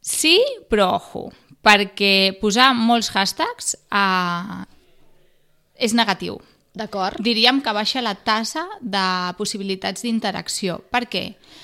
sí, 0.00 0.38
però 0.70 0.92
ojo, 1.00 1.28
perquè 1.66 2.38
posar 2.40 2.70
molts 2.78 3.10
hashtags 3.14 3.74
uh, 3.90 4.62
és 5.74 5.94
negatiu. 5.98 6.38
D'acord. 6.78 7.18
Diríem 7.24 7.58
que 7.64 7.72
baixa 7.74 8.02
la 8.04 8.14
tassa 8.14 8.62
de 8.78 9.02
possibilitats 9.38 10.04
d'interacció. 10.06 10.78
Per 10.92 11.08
què? 11.10 11.24
Perquè 11.34 11.56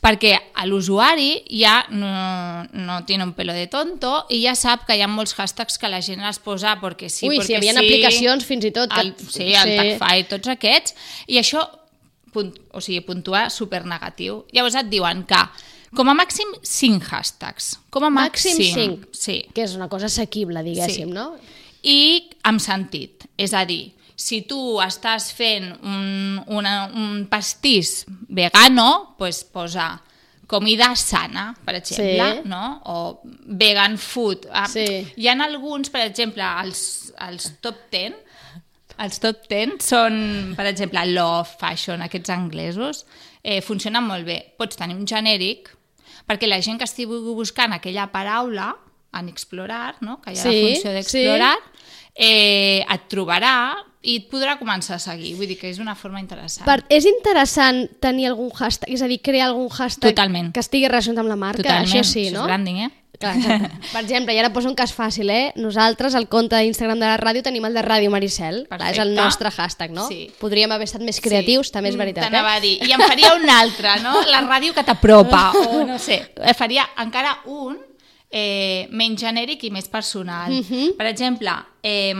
a 0.00 0.66
l'usuari 0.66 1.42
ja 1.50 1.84
no, 1.90 2.64
no 2.72 3.04
tiene 3.04 3.24
un 3.24 3.32
pelo 3.34 3.52
de 3.52 3.66
tonto 3.66 4.26
i 4.30 4.42
ja 4.44 4.54
sap 4.54 4.86
que 4.86 4.96
hi 4.96 5.02
ha 5.02 5.08
molts 5.08 5.34
hashtags 5.34 5.78
que 5.78 5.88
la 5.88 6.00
gent 6.00 6.22
les 6.24 6.38
posa 6.38 6.76
perquè 6.80 7.08
sí, 7.10 7.26
Ui, 7.28 7.38
perquè 7.38 7.46
si 7.46 7.52
hi 7.52 7.56
havia 7.56 7.72
sí, 7.74 7.78
aplicacions 7.78 8.44
fins 8.46 8.64
i 8.64 8.70
tot 8.70 8.90
que- 8.92 9.00
El, 9.00 9.14
sí, 9.18 9.52
el 9.52 9.68
sí. 9.68 9.76
Tagfy, 9.98 10.24
tots 10.30 10.48
aquests, 10.48 10.94
i 11.26 11.38
això 11.38 11.66
punt, 12.32 12.52
o 12.72 12.80
sigui, 12.80 13.00
puntua 13.00 13.48
super 13.50 13.84
negatiu. 13.86 14.44
Llavors 14.52 14.74
et 14.76 14.88
diuen 14.88 15.24
que 15.26 15.38
com 15.96 16.08
a 16.08 16.14
màxim 16.14 16.46
5 16.62 17.06
hashtags. 17.10 17.78
Com 17.90 18.04
a 18.04 18.10
Màxim 18.10 18.58
màxim, 18.58 18.74
cinc. 18.74 19.06
Sí. 19.16 19.38
Que 19.54 19.62
és 19.64 19.74
una 19.74 19.88
cosa 19.88 20.06
assequible, 20.06 20.62
diguéssim, 20.62 21.08
Sí. 21.08 21.12
no? 21.12 21.36
I 21.82 22.28
amb 22.44 22.60
sentit. 22.60 23.24
És 23.38 23.54
a 23.54 23.64
dir, 23.64 23.94
si 24.18 24.42
tu 24.50 24.58
estàs 24.82 25.30
fent 25.36 25.70
un, 25.86 26.40
una, 26.50 26.88
un 26.90 27.26
pastís 27.30 28.02
vegano, 28.28 29.14
pues 29.18 29.44
posa 29.46 29.92
comida 30.48 30.94
sana, 30.96 31.52
per 31.64 31.76
exemple, 31.76 32.40
Sí. 32.42 32.48
no? 32.48 32.80
o 32.86 33.20
vegan 33.46 33.98
food. 33.98 34.48
Ah, 34.50 34.66
Sí. 34.66 34.86
Hi 35.16 35.28
ha 35.28 35.36
alguns, 35.44 35.90
per 35.90 36.00
exemple, 36.08 36.42
els, 36.64 37.12
els 37.28 37.52
top 37.60 37.76
10, 37.92 38.16
els 38.98 39.20
top 39.22 39.44
10 39.48 39.76
són, 39.84 40.54
per 40.56 40.66
exemple, 40.66 41.04
love, 41.12 41.48
fashion, 41.60 42.02
aquests 42.02 42.30
anglesos, 42.34 43.04
eh, 43.44 43.60
funcionen 43.62 44.02
molt 44.02 44.26
bé. 44.26 44.54
Pots 44.58 44.76
tenir 44.80 44.96
un 44.96 45.06
genèric, 45.06 45.68
perquè 46.26 46.48
la 46.48 46.58
gent 46.60 46.78
que 46.80 46.88
estigui 46.88 47.20
buscant 47.36 47.72
aquella 47.76 48.08
paraula 48.10 48.72
en 49.12 49.28
explorar, 49.28 49.96
no? 50.00 50.20
que 50.20 50.32
hi 50.32 50.38
ha 50.38 50.42
Sí, 50.42 50.48
la 50.52 50.68
funció 50.68 50.90
sí. 50.90 50.94
d'explorar, 50.96 51.56
eh, 52.14 52.84
et 52.88 53.08
trobarà 53.08 53.54
i 54.02 54.16
et 54.20 54.28
podrà 54.30 54.56
començar 54.60 54.96
a 54.96 55.02
seguir. 55.02 55.34
Vull 55.36 55.48
dir 55.50 55.58
que 55.58 55.70
és 55.70 55.78
una 55.82 55.94
forma 55.98 56.20
interessant. 56.20 56.64
Per, 56.68 56.78
és 56.88 57.04
interessant 57.08 57.86
tenir 58.00 58.28
algun 58.30 58.50
hashtag, 58.54 58.90
és 58.94 59.02
a 59.02 59.08
dir, 59.10 59.20
crear 59.22 59.48
algun 59.50 59.68
hashtag 59.70 60.12
Totalment. 60.14 60.52
que 60.54 60.60
estigui 60.60 60.88
relacionat 60.88 61.24
amb 61.24 61.28
la 61.34 61.36
marca, 61.36 61.62
Totalment, 61.62 61.90
això 61.90 62.04
sí, 62.06 62.28
això 62.28 62.34
no? 62.38 62.46
és 62.46 62.52
branding, 62.52 62.80
eh? 62.86 62.90
Clar, 63.18 63.32
exacte. 63.34 63.68
per 63.92 64.02
exemple, 64.04 64.34
i 64.34 64.38
ara 64.38 64.52
poso 64.54 64.68
un 64.70 64.76
cas 64.78 64.92
fàcil, 64.94 65.28
eh? 65.34 65.48
Nosaltres, 65.58 66.14
al 66.14 66.28
compte 66.30 66.54
d'Instagram 66.54 67.00
de 67.02 67.08
la 67.08 67.16
ràdio, 67.18 67.42
tenim 67.42 67.64
el 67.66 67.74
de 67.74 67.82
Ràdio 67.82 68.12
Maricel. 68.14 68.60
Clar, 68.70 68.92
és 68.92 69.00
el 69.02 69.10
nostre 69.16 69.50
hashtag, 69.50 69.90
no? 69.90 70.06
Sí. 70.06 70.28
Podríem 70.38 70.70
haver 70.70 70.86
estat 70.86 71.02
més 71.02 71.18
creatius, 71.20 71.66
Sí. 71.66 71.72
també 71.74 71.90
és 71.90 71.96
veritat, 71.98 72.28
T'anava 72.28 72.54
eh? 72.54 72.58
a 72.58 72.60
dir. 72.62 72.76
I 72.86 72.92
em 72.94 73.02
faria 73.02 73.34
un 73.34 73.50
altre, 73.50 73.96
no? 74.04 74.22
La 74.30 74.44
ràdio 74.46 74.72
que 74.72 74.84
t'apropa, 74.86 75.50
o 75.66 75.82
no 75.84 75.98
sé. 75.98 76.20
Faria 76.60 76.86
encara 77.02 77.40
un 77.46 77.76
eh, 78.30 78.88
menys 78.90 79.20
genèric 79.22 79.64
i 79.64 79.70
més 79.70 79.88
personal. 79.88 80.52
Mhm. 80.52 80.96
Per 80.98 81.06
exemple, 81.06 81.54
eh, 81.82 82.14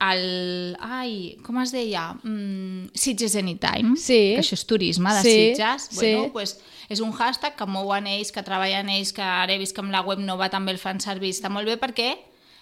el... 0.00 0.76
Ai, 0.80 1.36
com 1.42 1.58
es 1.62 1.72
deia? 1.74 2.12
Mm, 2.22 2.90
Sitges 2.94 3.34
Anytime. 3.36 3.96
Sí. 3.98 4.34
Que 4.36 4.42
això 4.44 4.54
és 4.54 4.64
turisme 4.68 5.10
de 5.16 5.22
Sí, 5.24 5.34
Sitges. 5.56 5.88
sí. 5.90 5.96
Bueno, 6.14 6.32
pues, 6.32 6.58
és 6.88 7.00
un 7.00 7.12
hashtag 7.12 7.56
que 7.58 7.66
mouen 7.66 8.06
ells, 8.06 8.30
que 8.32 8.42
treballen 8.46 8.88
ells, 8.88 9.12
que 9.12 9.22
ara 9.22 9.52
he 9.52 9.58
vist 9.58 9.74
que 9.74 9.82
amb 9.82 9.90
la 9.92 10.02
web 10.06 10.20
nova 10.22 10.48
també 10.50 10.72
el 10.72 10.78
fan 10.78 11.00
servir. 11.00 11.30
Està 11.34 11.50
molt 11.50 11.66
bé 11.66 11.76
perquè 11.80 12.16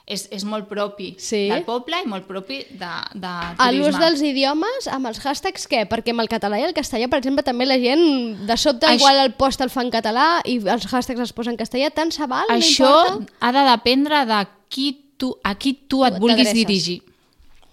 és, 0.06 0.28
és 0.30 0.44
molt 0.46 0.68
propi 0.70 1.16
Sí. 1.18 1.48
del 1.50 1.64
poble 1.66 1.98
i 2.04 2.06
molt 2.06 2.28
propi 2.28 2.60
de, 2.70 2.90
de 3.18 3.26
A 3.26 3.56
turisme. 3.58 3.72
l'ús 3.80 3.98
dels 3.98 4.22
idiomes, 4.22 4.86
amb 4.92 5.08
els 5.10 5.18
hashtags, 5.24 5.66
què? 5.68 5.80
Perquè 5.90 6.12
amb 6.14 6.22
el 6.22 6.28
català 6.30 6.60
i 6.60 6.66
el 6.68 6.74
castellà, 6.76 7.08
per 7.10 7.18
exemple, 7.18 7.42
també 7.42 7.66
la 7.66 7.78
gent 7.82 8.46
de 8.46 8.56
sobte 8.56 8.86
Això- 8.86 9.00
igual 9.00 9.18
el 9.24 9.34
post 9.34 9.60
el 9.66 9.70
fa 9.70 9.82
en 9.82 9.90
català 9.90 10.28
i 10.46 10.60
els 10.62 10.86
hashtags 10.92 11.20
es 11.26 11.32
posen 11.34 11.54
en 11.56 11.58
castellà, 11.58 11.90
tant 11.90 12.12
se 12.14 12.26
val, 12.30 12.46
Això 12.54 12.92
no 13.18 13.26
ha 13.40 13.50
de 13.52 13.66
dependre 13.72 14.24
de 14.30 14.46
qui 14.70 14.92
tu, 15.18 15.34
a 15.42 15.54
qui 15.56 15.74
tu 15.74 16.04
et 16.04 16.18
vulguis 16.20 16.52
dirigir. 16.54 17.02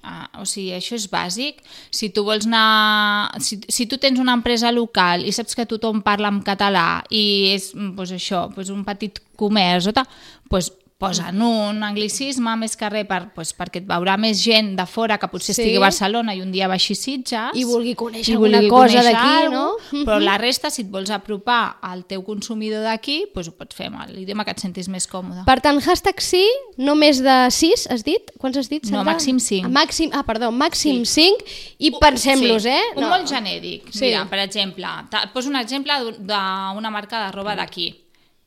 Ah, 0.06 0.28
o 0.42 0.44
sigui, 0.46 0.74
això 0.76 0.98
és 0.98 1.06
bàsic. 1.10 1.62
Si 1.90 2.10
tu 2.12 2.26
vols 2.28 2.44
anar... 2.46 3.40
Si, 3.40 3.62
si 3.72 3.86
tu 3.88 3.96
tens 3.98 4.20
una 4.20 4.34
empresa 4.36 4.70
local 4.76 5.24
i 5.24 5.32
saps 5.32 5.56
que 5.56 5.66
tothom 5.66 6.02
parla 6.04 6.28
en 6.28 6.42
català 6.44 7.04
i 7.10 7.54
és 7.54 7.70
mm, 7.74 7.94
pues 7.96 8.12
això, 8.12 8.50
pues 8.54 8.68
un 8.74 8.84
petit 8.84 9.22
comerç 9.40 9.88
o 9.88 9.94
tal, 9.96 10.08
pues 10.52 10.74
posa'n 11.04 11.42
un 11.44 11.84
anglicisme 11.84 12.56
més 12.62 12.78
que 12.80 12.90
res 12.94 13.06
per, 13.10 13.20
pues, 13.36 13.52
perquè 13.58 13.82
et 13.84 13.88
veurà 13.90 14.16
més 14.18 14.40
gent 14.44 14.74
de 14.80 14.86
fora 14.88 15.18
que 15.20 15.28
potser 15.28 15.54
Sí. 15.54 15.62
estigui 15.62 15.78
a 15.82 15.84
Barcelona 15.84 16.34
i 16.36 16.42
un 16.42 16.52
dia 16.54 16.68
baixi 16.72 16.96
Sitges 16.96 17.52
I 17.60 17.66
vulgui 17.68 17.94
conèixer 18.00 18.34
i 18.34 18.38
vulgui 18.40 18.56
alguna 18.56 18.88
cosa 18.88 19.04
d'aquí, 19.04 19.50
no? 19.52 19.66
Però 20.06 20.20
la 20.24 20.38
resta, 20.38 20.70
si 20.72 20.82
et 20.86 20.90
vols 20.90 21.10
apropar 21.12 21.78
al 21.82 22.06
teu 22.06 22.24
consumidor 22.24 22.84
d'aquí, 22.84 23.26
pues 23.34 23.48
ho 23.50 23.52
pots 23.58 23.76
fer 23.76 23.88
amb 23.92 24.08
l'idioma 24.10 24.46
que 24.46 24.52
et 24.56 24.60
sentis 24.64 24.88
més 24.88 25.06
còmode. 25.08 25.44
Per 25.46 25.60
tant, 25.62 25.82
hashtag 25.82 26.22
sí, 26.22 26.46
no 26.78 26.96
més 26.96 27.20
de 27.22 27.38
6, 27.52 27.88
has 27.92 28.04
dit? 28.04 28.32
Quants 28.40 28.58
has 28.58 28.70
dit, 28.70 28.84
No, 28.86 28.98
Sandra? 29.00 29.14
màxim 29.14 29.40
cinc. 29.40 29.66
Ah, 29.66 29.70
Màxim, 29.70 30.10
ah, 30.14 30.24
perdó, 30.24 30.52
màxim 30.52 31.04
5 31.06 31.44
i 31.80 31.92
pensem-los, 32.00 32.66
eh? 32.66 32.82
Un 32.96 33.10
molt 33.10 33.28
genèric. 33.28 33.92
Sí. 33.92 34.06
Mira, 34.06 34.26
per 34.30 34.40
exemple, 34.40 34.86
et 35.12 35.32
poso 35.34 35.50
un 35.50 35.56
exemple 35.58 35.92
d'un- 36.00 36.26
d'una 36.28 36.90
marca 36.90 37.26
de 37.26 37.32
roba 37.32 37.56
d'aquí. 37.56 37.96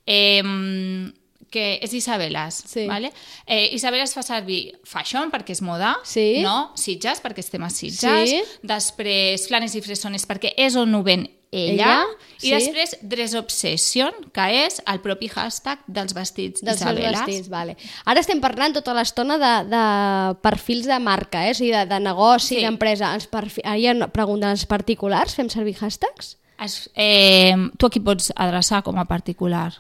Eh, 0.07 0.43
que 1.51 1.79
és 1.83 1.93
Isabeles, 1.95 2.63
Sí. 2.67 2.87
vale? 2.87 3.13
Eh, 3.47 3.71
Isabeles 3.75 4.13
fa 4.15 4.23
servir 4.23 4.79
fashion 4.85 5.31
perquè 5.31 5.51
és 5.51 5.63
moda, 5.63 5.97
Sí. 6.05 6.41
no? 6.43 6.73
Sitges 6.75 7.23
perquè 7.23 7.39
estem 7.39 7.63
a 7.63 7.71
Sitges, 7.71 8.31
Sí. 8.31 8.43
després 8.63 9.47
Flanes 9.49 9.75
i 9.75 9.81
Fresones 9.81 10.27
perquè 10.29 10.53
és 10.57 10.75
on 10.77 10.95
ho 10.95 11.03
ven 11.03 11.29
ella, 11.53 12.03
Ella, 12.03 12.05
i 12.43 12.49
sí. 12.49 12.51
després 12.51 12.97
Dress 13.01 13.35
Obsession, 13.39 14.11
que 14.35 14.67
és 14.67 14.83
el 14.87 14.99
propi 15.01 15.29
hashtag 15.29 15.79
dels 15.87 16.13
vestits 16.13 16.61
dels 16.61 16.81
Isabeles. 16.83 17.13
vestits, 17.21 17.49
vale. 17.49 17.77
Ara 18.05 18.21
estem 18.21 18.41
parlant 18.43 18.75
tota 18.75 18.93
l'estona 18.93 19.39
de, 19.39 19.53
de 19.71 20.41
perfils 20.43 20.87
de 20.87 20.99
marca, 20.99 21.47
eh? 21.47 21.53
o 21.53 21.55
sigui, 21.55 21.71
de, 21.71 21.87
de 21.87 22.01
negoci, 22.01 22.57
Sí. 22.57 22.61
d'empresa. 22.61 23.15
Els 23.15 23.27
perfi... 23.31 23.63
Ara 23.65 23.79
hi 23.79 23.87
ha 23.87 24.09
preguntes 24.09 24.51
als 24.51 24.67
particulars, 24.67 25.35
fem 25.39 25.49
servir 25.49 25.77
hashtags? 25.81 26.37
Es, 26.59 26.91
eh, 26.97 27.55
tu 27.79 27.87
a 27.87 27.91
qui 27.91 28.01
pots 28.01 28.33
adreçar 28.35 28.83
com 28.83 28.99
a 28.99 29.05
particular? 29.05 29.73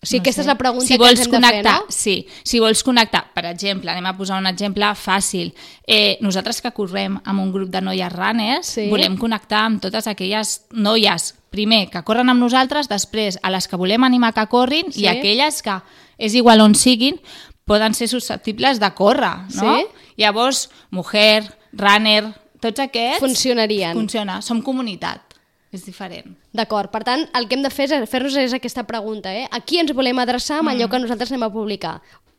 O 0.00 0.06
sigui, 0.06 0.20
No 0.20 0.22
aquesta 0.22 0.42
sé. 0.42 0.44
és 0.44 0.46
la 0.46 0.54
pregunta 0.58 0.86
si 0.86 0.94
que 0.94 0.98
vols 0.98 1.18
ens 1.18 1.26
hem 1.26 1.32
connectar, 1.32 1.62
de 1.62 1.78
fer, 1.78 1.86
no? 1.86 1.86
Sí, 1.90 2.26
si 2.44 2.60
vols 2.60 2.82
connectar, 2.86 3.32
per 3.34 3.46
exemple, 3.46 3.90
anem 3.90 4.06
a 4.06 4.16
posar 4.16 4.38
un 4.38 4.46
exemple 4.46 4.86
fàcil. 4.94 5.52
Eh, 5.86 6.18
nosaltres 6.20 6.60
que 6.62 6.70
correm 6.70 7.18
amb 7.24 7.40
un 7.42 7.50
grup 7.52 7.68
de 7.70 7.80
noies 7.80 8.12
runners, 8.12 8.66
Sí. 8.76 8.88
volem 8.90 9.16
connectar 9.16 9.64
amb 9.66 9.80
totes 9.82 10.06
aquelles 10.06 10.62
noies, 10.70 11.34
primer, 11.50 11.88
que 11.90 12.02
corren 12.04 12.28
amb 12.30 12.38
nosaltres, 12.40 12.88
després, 12.88 13.40
a 13.42 13.50
les 13.50 13.66
que 13.66 13.76
volem 13.76 14.04
animar 14.04 14.32
que 14.34 14.46
corrin, 14.46 14.92
Sí. 14.92 15.02
i 15.02 15.06
aquelles 15.08 15.62
que, 15.62 15.80
és 16.18 16.34
igual 16.34 16.60
on 16.60 16.74
siguin, 16.76 17.20
poden 17.64 17.92
ser 17.94 18.06
susceptibles 18.08 18.78
de 18.80 18.94
córrer, 18.94 19.36
no? 19.54 19.76
Sí. 19.78 19.86
Llavors, 20.16 20.70
mujer, 20.90 21.56
runner, 21.72 22.34
tots 22.60 22.80
aquests... 22.80 23.18
Funcionarien. 23.20 23.94
Funciona, 23.94 24.42
som 24.42 24.62
comunitat, 24.62 25.27
és 25.72 25.84
diferent. 25.84 26.32
D'acord, 26.56 26.90
per 26.90 27.02
tant, 27.04 27.26
el 27.36 27.48
que 27.48 27.54
hem 27.58 27.62
de 27.62 27.70
fer 27.70 27.88
és 27.92 28.08
fer-nos 28.10 28.36
és 28.40 28.54
aquesta 28.56 28.84
pregunta, 28.88 29.32
eh? 29.34 29.46
A 29.50 29.60
qui 29.60 29.78
ens 29.82 29.92
volem 29.92 30.18
adreçar 30.18 30.58
amb 30.62 30.70
allò 30.72 30.88
que 30.88 30.98
nosaltres 31.02 31.30
anem 31.32 31.44
a 31.48 31.52
publicar? 31.52 31.98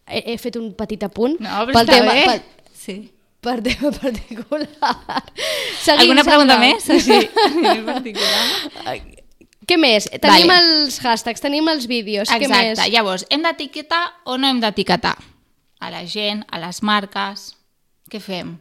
He, 0.09 0.24
he 0.33 0.38
fet 0.41 0.55
un 0.57 0.71
petit 0.74 1.03
apunt 1.05 1.38
Mm. 1.39 1.43
No, 1.45 1.65
però 1.69 1.74
pel 1.74 1.86
està 1.86 2.00
tema, 2.00 2.13
bé. 2.13 2.25
pel, 2.25 2.41
Sí. 2.74 2.95
per 3.41 3.62
tema 3.62 3.91
particular. 3.91 4.67
Seguim, 5.86 6.00
Alguna 6.01 6.24
pregunta 6.24 6.57
més? 6.59 6.83
Sí, 7.05 7.19
particular. 7.86 9.00
Què 9.69 9.77
més? 9.77 10.07
Tenim 10.09 10.50
Vale. 10.50 10.63
els 10.63 10.98
hashtags, 11.05 11.41
tenim 11.43 11.67
els 11.69 11.86
vídeos, 11.86 12.27
què 12.31 12.48
més? 12.50 12.71
Exacte. 12.74 12.89
Llavors, 12.91 13.27
hem 13.29 13.43
d'etiquetar 13.45 14.01
o 14.25 14.38
no 14.41 14.48
hem 14.50 14.59
d'etiquetar? 14.63 15.13
A 15.79 15.91
la 15.93 16.01
gent, 16.09 16.41
a 16.50 16.57
les 16.59 16.81
marques... 16.81 17.51
Què 18.09 18.17
fem? 18.19 18.55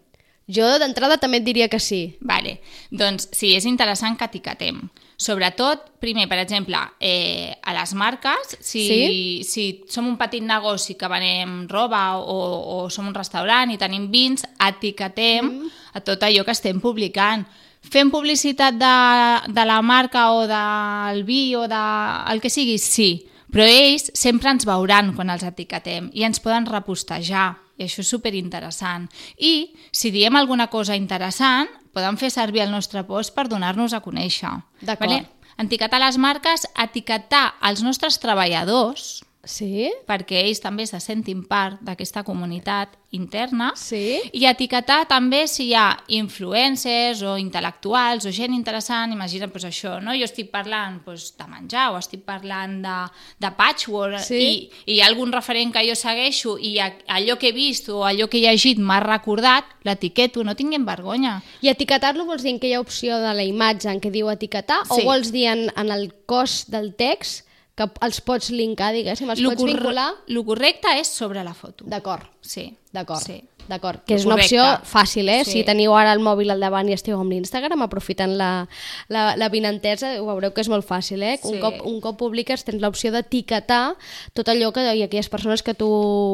Jo 0.49 0.78
d'entrada 0.81 1.19
també 1.21 1.43
et 1.43 1.45
diria 1.45 1.69
que 1.69 1.81
sí. 1.81 2.17
Vale. 2.25 2.59
Doncs 2.90 3.28
sí, 3.37 3.52
és 3.57 3.67
interessant 3.69 4.17
que 4.17 4.28
etiquetem. 4.28 4.81
Sobretot, 5.19 5.99
primer, 5.99 6.28
per 6.31 6.38
exemple, 6.38 6.78
eh, 7.00 7.52
a 7.62 7.75
les 7.75 7.93
marques, 7.95 8.57
si, 8.61 8.85
Sí? 8.87 9.43
si 9.45 9.85
som 9.90 10.07
un 10.07 10.17
petit 10.17 10.43
negoci 10.43 10.95
que 10.95 11.09
venem 11.11 11.67
roba 11.69 12.19
o, 12.19 12.37
o 12.85 12.90
som 12.90 13.09
un 13.09 13.14
restaurant 13.14 13.71
i 13.71 13.76
tenim 13.76 14.09
vins, 14.12 14.47
etiquetem 14.62 15.45
mm. 15.45 15.73
a 15.99 16.00
tot 16.00 16.23
allò 16.23 16.45
que 16.45 16.55
estem 16.55 16.81
publicant. 16.81 17.45
Fem 17.83 18.11
publicitat 18.11 18.78
de, 18.78 19.52
de 19.52 19.64
la 19.67 19.83
marca 19.83 20.31
o 20.33 20.47
del 20.47 21.25
vi 21.25 21.57
o 21.57 21.67
de 21.69 21.85
el 22.31 22.40
que 22.40 22.50
sigui, 22.50 22.78
sí, 22.78 23.26
però 23.50 23.67
ells 23.67 24.12
sempre 24.14 24.50
ens 24.55 24.67
veuran 24.69 25.14
quan 25.17 25.31
els 25.35 25.43
etiquetem 25.43 26.12
i 26.14 26.25
ens 26.25 26.40
poden 26.40 26.67
repostejar 26.67 27.57
i 27.78 27.87
això 27.87 28.02
és 28.02 28.11
superinteressant. 28.11 29.06
I 29.38 29.73
si 29.94 30.11
diem 30.14 30.37
alguna 30.37 30.68
cosa 30.68 30.99
interessant, 30.99 31.70
poden 31.94 32.18
fer 32.20 32.30
servir 32.35 32.66
el 32.66 32.75
nostre 32.75 33.04
post 33.06 33.35
per 33.35 33.49
donar-nos 33.49 33.94
a 33.94 34.02
conèixer. 34.04 34.52
D'acord. 34.82 35.35
Etiquetar 35.58 35.99
les 35.99 36.18
marques, 36.23 36.68
etiquetar 36.78 37.56
els 37.66 37.82
nostres 37.82 38.20
treballadors, 38.23 39.25
Sí? 39.45 39.87
perquè 40.07 40.42
ells 40.45 40.59
també 40.61 40.85
se 40.87 40.99
sentin 41.00 41.45
part 41.47 41.78
d'aquesta 41.80 42.25
comunitat 42.26 42.97
interna, 43.12 43.71
Sí? 43.76 44.18
i 44.35 44.45
etiquetar 44.45 45.07
també 45.09 45.47
si 45.49 45.68
hi 45.71 45.75
ha 45.78 45.97
influencers 46.09 47.23
o 47.23 47.37
intel·lectuals 47.40 48.26
o 48.28 48.33
gent 48.35 48.52
interessant, 48.52 49.12
imagina't 49.14 49.50
pues, 49.54 49.64
això, 49.64 50.00
no? 50.02 50.12
jo 50.12 50.26
estic 50.26 50.50
parlant 50.52 50.99
pues, 51.04 51.30
de 51.38 51.47
menjar 51.49 51.92
o 51.95 51.99
estic 51.99 52.25
parlant 52.26 52.83
de, 52.85 52.97
de 53.40 53.50
patchwork 53.57 54.18
Sí. 54.26 54.42
i, 54.42 54.71
i 54.92 54.97
hi 54.97 55.00
ha 55.00 55.07
algun 55.09 55.33
referent 55.33 55.73
que 55.73 55.87
jo 55.88 55.95
segueixo 55.97 56.59
i 56.59 56.76
a, 56.83 56.90
allò 57.16 57.38
que 57.38 57.49
he 57.49 57.57
vist 57.57 57.88
o 57.88 58.02
allò 58.04 58.28
que 58.28 58.38
he 58.42 58.45
llegit 58.45 58.78
m'ha 58.78 59.00
recordat, 59.00 59.64
l'etiqueto, 59.85 60.45
no 60.45 60.54
tinguem 60.59 60.85
vergonya. 60.85 61.38
I 61.62 61.71
etiquetar-lo 61.73 62.26
vols 62.28 62.42
dir 62.45 62.52
en 62.57 62.61
que 62.61 62.68
hi 62.68 62.75
ha 62.76 62.80
opció 62.85 63.16
de 63.23 63.33
la 63.35 63.45
imatge 63.47 63.88
en 63.88 64.00
què 64.00 64.11
diu 64.12 64.28
etiquetar 64.30 64.83
Sí. 64.85 65.00
o 65.00 65.04
vols 65.09 65.33
dir 65.33 65.47
en, 65.49 65.68
en 65.76 65.90
el 65.95 66.11
cos 66.26 66.66
del 66.68 66.92
text 66.95 67.47
que 67.78 67.87
els 68.08 68.18
pots 68.26 68.50
linkar, 68.54 68.90
diguéssim, 68.97 69.30
els 69.30 69.40
Lo 69.44 69.52
pots 69.54 69.64
vincular? 69.68 70.08
Lo 70.35 70.42
correcte 70.49 70.90
és 70.99 71.11
sobre 71.20 71.44
la 71.47 71.54
foto. 71.54 71.87
D'acord, 71.87 72.26
Sí. 72.42 72.66
d'acord. 72.92 73.23
Sí. 73.23 73.38
D'acord, 73.68 74.00
que 74.06 74.14
és 74.16 74.25
una 74.25 74.37
opció 74.37 74.62
fàcil, 74.88 75.28
eh? 75.28 75.42
Sí. 75.44 75.58
Si 75.58 75.64
teniu 75.64 75.92
ara 75.94 76.12
el 76.16 76.20
mòbil 76.25 76.50
al 76.50 76.60
davant 76.60 76.88
i 76.88 76.94
esteu 76.96 77.18
amb 77.20 77.30
l'Instagram, 77.34 77.82
aprofitant 77.84 78.32
la, 78.38 78.66
la, 79.12 79.34
la 79.37 79.48
vinentesa, 79.52 80.14
ho 80.22 80.25
veureu 80.26 80.54
que 80.56 80.62
és 80.64 80.70
molt 80.72 80.87
fàcil, 80.88 81.22
eh? 81.22 81.38
Un, 81.44 81.54
Sí. 81.58 81.60
cop, 81.60 81.75
un 81.84 82.00
cop 82.00 82.16
publiques 82.18 82.64
tens 82.64 82.80
l'opció 82.80 83.12
d'etiquetar 83.12 83.94
tot 84.32 84.48
allò 84.48 84.72
que 84.72 84.80
i 84.96 85.02
aquelles 85.02 85.28
persones 85.28 85.62
que 85.62 85.75
tu 85.75 85.88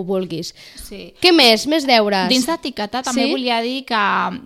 vulguis. 0.06 0.54
sí. 0.76 1.14
Què 1.20 1.32
més? 1.34 1.66
Més 1.66 1.86
deures? 1.86 2.28
Dins 2.28 2.46
d'etiquetar 2.46 3.02
també 3.02 3.24
Sí? 3.24 3.30
volia 3.32 3.60
dir 3.62 3.84
que 3.84 3.94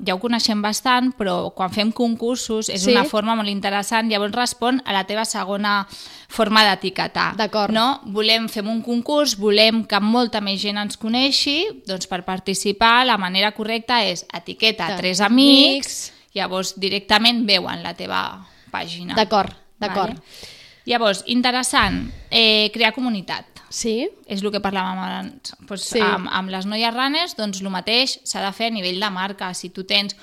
ja 0.07 0.15
ho 0.15 0.19
coneixem 0.19 0.63
bastant, 0.63 1.13
però 1.19 1.53
quan 1.55 1.71
fem 1.71 1.93
concursos 1.93 2.69
és 2.71 2.83
Sí. 2.85 2.91
una 2.91 3.05
forma 3.05 3.35
molt 3.37 3.49
interessant, 3.49 4.09
llavors 4.11 4.33
respon 4.33 4.81
a 4.87 4.93
la 4.93 5.05
teva 5.05 5.25
segona 5.27 5.87
forma 6.29 6.63
d'etiquetar. 6.65 7.37
D'acord. 7.37 7.73
No? 7.73 8.01
Volem, 8.07 8.49
fem 8.49 8.67
un 8.69 8.81
concurs, 8.83 9.37
volem 9.37 9.85
que 9.85 10.01
molta 10.01 10.41
més 10.41 10.61
gent 10.61 10.79
ens 10.79 10.97
coneixi, 10.97 11.83
doncs 11.87 12.07
per 12.07 12.25
participar 12.25 12.78
la 13.05 13.17
manera 13.19 13.53
correcta 13.53 14.03
és 14.05 14.25
etiqueta 14.35 14.87
Ta- 14.89 14.97
tres 14.97 15.21
amics, 15.21 16.13
llavors 16.35 16.75
directament 16.79 17.45
veuen 17.47 17.83
la 17.83 17.95
teva 17.95 18.47
pàgina. 18.71 19.15
D'acord, 19.15 19.53
d'acord. 19.81 20.15
Vale? 20.19 20.55
Llavors, 20.89 21.23
interessant, 21.27 22.11
eh, 22.31 22.71
crear 22.73 22.95
comunitat 22.95 23.45
Sí? 23.71 24.09
és 24.27 24.41
el 24.43 24.51
que 24.51 24.61
parlàvem 24.65 24.97
abans. 24.99 25.55
Pues, 25.67 25.83
Sí. 25.85 26.01
amb, 26.01 26.29
amb 26.33 26.49
les 26.49 26.65
noies 26.65 26.95
runners, 26.95 27.35
doncs 27.37 27.61
el 27.61 27.69
mateix 27.69 28.21
s'ha 28.25 28.41
de 28.41 28.53
fer 28.53 28.67
a 28.69 28.71
nivell 28.71 28.99
de 29.01 29.11
marca. 29.11 29.53
Si 29.55 29.69
tu 29.71 29.85
tens, 29.85 30.17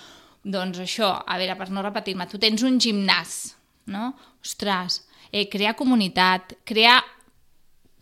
doncs 0.43 0.79
això, 0.79 1.23
a 1.27 1.37
veure, 1.37 1.55
per 1.55 1.69
no 1.69 1.83
repetir-me, 1.83 2.25
tu 2.27 2.39
tens 2.39 2.63
un 2.63 2.79
gimnàs, 2.79 3.55
no? 3.85 4.15
Ostres, 4.41 5.07
eh, 5.31 5.47
crear 5.49 5.75
comunitat, 5.75 6.53
crear... 6.63 7.03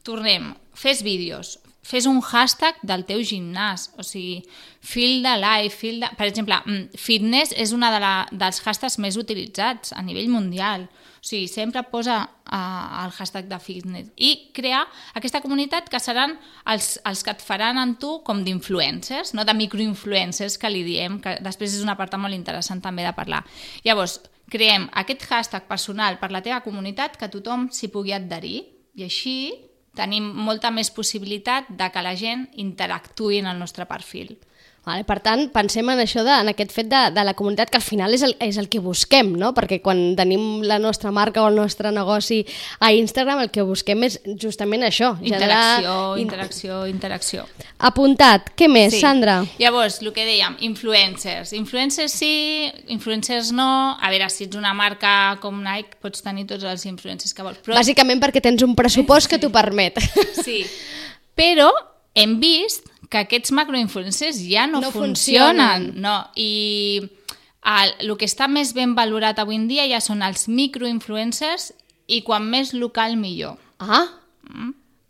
Tornem, 0.04 0.54
fes 0.76 1.02
vídeos, 1.02 1.60
fes 1.84 2.08
un 2.08 2.22
hashtag 2.24 2.80
del 2.82 3.04
teu 3.06 3.22
gimnàs, 3.28 3.90
o 4.00 4.04
sigui, 4.08 4.42
feel 4.80 5.22
de 5.26 5.34
life, 5.42 5.76
feel 5.78 6.00
de... 6.02 6.10
Per 6.18 6.28
exemple, 6.30 6.56
mm, 6.64 7.00
fitness 7.00 7.52
és 7.60 7.74
una 7.76 7.92
de 7.92 8.12
dels 8.40 8.62
hashtags 8.64 8.98
més 9.04 9.20
utilitzats 9.20 9.92
a 9.94 10.02
nivell 10.02 10.32
mundial. 10.32 10.88
O 11.20 11.28
sigui, 11.28 11.48
sempre 11.52 11.84
posa 11.92 12.22
uh, 12.24 13.04
el 13.04 13.12
hashtag 13.16 13.50
de 13.52 13.60
fitness. 13.60 14.10
I 14.16 14.52
crear 14.56 14.86
aquesta 15.14 15.44
comunitat 15.44 15.92
que 15.92 16.00
seran 16.04 16.38
els, 16.72 16.98
els 17.04 17.24
que 17.24 17.36
et 17.36 17.44
faran 17.44 17.80
en 17.80 17.96
tu 18.00 18.18
com 18.28 18.44
d'influencers, 18.48 19.36
no 19.36 19.44
de 19.48 19.56
microinfluencers 19.56 20.58
que 20.60 20.72
li 20.72 20.86
diem, 20.88 21.20
que 21.24 21.38
després 21.44 21.76
és 21.76 21.84
una 21.84 21.98
part 22.00 22.16
molt 22.20 22.36
interessant 22.36 22.80
també 22.84 23.04
de 23.04 23.16
parlar. 23.16 23.44
Llavors, 23.84 24.22
creem 24.52 24.88
aquest 25.00 25.28
hashtag 25.30 25.68
personal 25.68 26.20
per 26.22 26.32
la 26.32 26.44
teva 26.46 26.64
comunitat 26.64 27.16
que 27.20 27.32
tothom 27.32 27.70
s'hi 27.74 27.92
pugui 27.92 28.16
adherir 28.16 28.64
i 28.96 29.08
així 29.08 29.38
tenim 29.96 30.26
molta 30.48 30.72
més 30.74 30.90
possibilitat 30.92 31.70
de 31.70 31.90
que 31.94 32.04
la 32.06 32.16
gent 32.18 32.48
interactuï 32.62 33.40
en 33.42 33.50
el 33.52 33.60
nostre 33.62 33.86
perfil. 33.90 34.36
Vale, 34.84 35.06
per 35.08 35.22
tant, 35.24 35.46
pensem 35.54 35.88
en 35.94 36.00
això, 36.04 36.26
de, 36.28 36.34
en 36.44 36.50
aquest 36.52 36.74
fet 36.76 36.90
de, 36.92 37.00
de 37.16 37.24
la 37.24 37.32
comunitat, 37.40 37.70
que 37.72 37.80
al 37.80 37.86
final 37.86 38.12
és 38.18 38.24
el, 38.28 38.34
és 38.44 38.58
el 38.60 38.68
que 38.68 38.82
busquem, 38.84 39.30
no? 39.40 39.54
Perquè 39.56 39.78
quan 39.82 40.02
tenim 40.20 40.60
la 40.68 40.76
nostra 40.76 41.12
marca 41.16 41.40
o 41.40 41.48
el 41.48 41.56
nostre 41.56 41.88
negoci 41.96 42.42
a 42.84 42.90
Instagram, 42.92 43.46
el 43.46 43.52
que 43.56 43.64
busquem 43.64 44.04
és 44.04 44.20
justament 44.42 44.84
això. 44.84 45.14
Interacció, 45.24 45.96
interacció, 46.20 46.82
interacció. 46.92 47.46
Apuntat. 47.80 48.52
Què 48.60 48.68
més, 48.68 48.92
Sí. 48.94 49.00
Sandra? 49.00 49.38
Llavors, 49.58 50.02
el 50.04 50.12
que 50.12 50.28
dèiem, 50.28 50.58
influencers. 50.68 51.54
Influencers 51.56 52.12
sí, 52.12 52.70
influencers 52.92 53.54
no. 53.56 53.98
A 54.02 54.12
veure, 54.12 54.28
si 54.30 54.50
ets 54.50 54.60
una 54.60 54.74
marca 54.76 55.38
com 55.40 55.64
Nike, 55.64 55.96
pots 56.04 56.22
tenir 56.28 56.44
tots 56.52 56.68
els 56.68 56.84
influencers 56.92 57.32
que 57.34 57.48
vols. 57.48 57.64
Però 57.64 57.80
Bàsicament 57.80 58.20
perquè 58.20 58.44
tens 58.44 58.68
un 58.68 58.76
pressupost 58.76 59.32
que 59.32 59.40
t'ho 59.40 59.50
permet. 59.54 60.04
Sí, 60.44 60.66
però 61.40 61.72
hem 62.14 62.36
vist 62.44 62.92
que 63.14 63.22
aquests 63.22 63.54
macroinfluencers 63.54 64.40
ja 64.50 64.66
no, 64.66 64.82
No 64.82 64.90
funcionen. 64.92 65.62
funcionen. 65.62 66.02
No, 66.02 66.16
I 66.36 67.02
el, 67.64 67.94
el 68.10 68.18
que 68.18 68.26
està 68.26 68.50
més 68.50 68.74
ben 68.74 68.96
valorat 68.98 69.38
avui 69.40 69.56
en 69.60 69.68
dia 69.70 69.86
ja 69.88 70.02
són 70.02 70.26
els 70.26 70.48
microinfluencers 70.50 71.72
i 72.12 72.24
quan 72.26 72.50
més 72.50 72.74
local 72.74 73.16
millor. 73.22 73.56
Ah, 73.80 74.08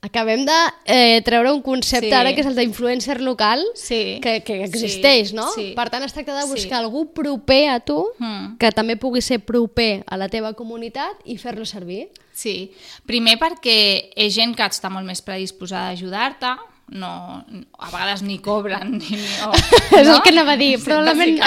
acabem 0.04 0.44
de 0.46 0.58
eh, 0.86 1.22
treure 1.24 1.54
un 1.54 1.62
concepte 1.64 2.10
Sí. 2.10 2.14
ara 2.14 2.34
que 2.36 2.42
és 2.42 2.48
el 2.48 2.56
d'influencer 2.58 3.22
local 3.22 3.64
Sí. 3.74 4.20
que, 4.22 4.42
que 4.44 4.64
existeix, 4.66 5.30
Sí, 5.30 5.36
no? 5.36 5.48
sí. 5.56 5.72
Per 5.78 5.90
tant, 5.90 6.04
es 6.04 6.12
tracta 6.14 6.36
de 6.36 6.46
buscar 6.52 6.80
Sí. 6.80 6.84
algú 6.84 7.14
proper 7.14 7.70
a 7.70 7.80
tu, 7.80 8.06
Mm. 8.20 8.58
que 8.60 8.72
també 8.72 8.98
pugui 8.98 9.22
ser 9.22 9.40
proper 9.40 10.04
a 10.06 10.18
la 10.18 10.28
teva 10.28 10.54
comunitat 10.54 11.16
i 11.26 11.38
fer-lo 11.38 11.66
servir. 11.66 12.10
Sí, 12.34 12.74
primer 13.06 13.38
perquè 13.40 14.12
és 14.16 14.34
gent 14.36 14.56
que 14.56 14.64
està 14.64 14.90
molt 14.90 15.06
més 15.06 15.22
predisposada 15.22 15.88
a 15.88 15.92
ajudar-te, 15.92 16.52
no, 16.90 17.44
a 17.80 17.90
vegades 17.90 18.22
ni 18.22 18.40
cobren 18.44 18.98
ni, 19.00 19.10
ni 19.18 19.30
o, 19.48 19.52
és 20.00 20.08
el 20.08 20.22
que 20.22 20.30
anava 20.34 20.54
a 20.54 20.58
dir. 20.60 20.76
Probablement, 20.84 21.40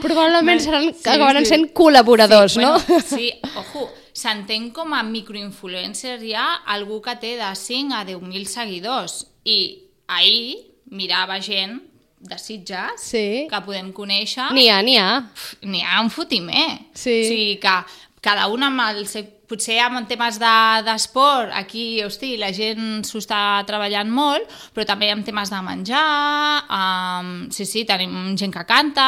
probablement 0.00 0.60
seran, 0.62 0.92
Sí, 0.94 1.02
acabaran 1.10 1.44
sí. 1.44 1.50
sent 1.54 1.72
col·laboradors, 1.74 2.54
sí, 2.54 2.60
no? 2.62 2.78
Bueno, 2.78 3.02
sí, 3.10 3.32
ojo, 3.56 3.88
s'entén 4.16 4.70
com 4.74 4.94
a 4.94 5.02
microinfluencer 5.02 6.20
ja 6.24 6.46
algú 6.66 7.00
que 7.02 7.16
té 7.20 7.36
de 7.38 7.50
5 7.54 7.94
a 7.94 8.04
10.000 8.06 8.46
seguidors. 8.46 9.26
I 9.44 9.58
ahir 10.08 10.56
mirava 10.90 11.38
gent 11.40 11.82
de 12.18 12.36
Sitges 12.38 12.98
Sí. 13.00 13.46
que 13.50 13.60
podem 13.62 13.92
conèixer 13.94 14.48
N'hi 14.52 14.68
ha, 14.72 14.80
n'hi 14.82 14.96
ha. 14.98 15.10
n'hi 15.62 15.82
ha 15.86 16.00
un 16.02 16.10
fotimer. 16.10 16.88
Sí. 16.94 17.20
O 17.22 17.28
sigui 17.28 17.58
que 17.62 17.76
cada 18.20 18.48
un 18.52 18.62
amb 18.62 18.80
el 18.90 19.04
seu... 19.06 19.34
Potser 19.48 19.78
en 19.80 20.04
temes 20.04 20.36
de- 20.36 20.82
d'esport, 20.84 21.48
aquí, 21.56 22.02
hosti, 22.04 22.34
la 22.36 22.50
gent 22.52 23.00
s'ho 23.08 23.16
està 23.16 23.62
treballant 23.64 24.10
molt, 24.12 24.44
però 24.76 24.84
també 24.84 25.08
en 25.08 25.22
temes 25.24 25.48
de 25.48 25.60
menjar, 25.64 26.02
um, 26.68 27.30
sí, 27.50 27.64
sí, 27.64 27.86
tenim 27.88 28.34
gent 28.36 28.52
que 28.52 28.66
canta, 28.68 29.06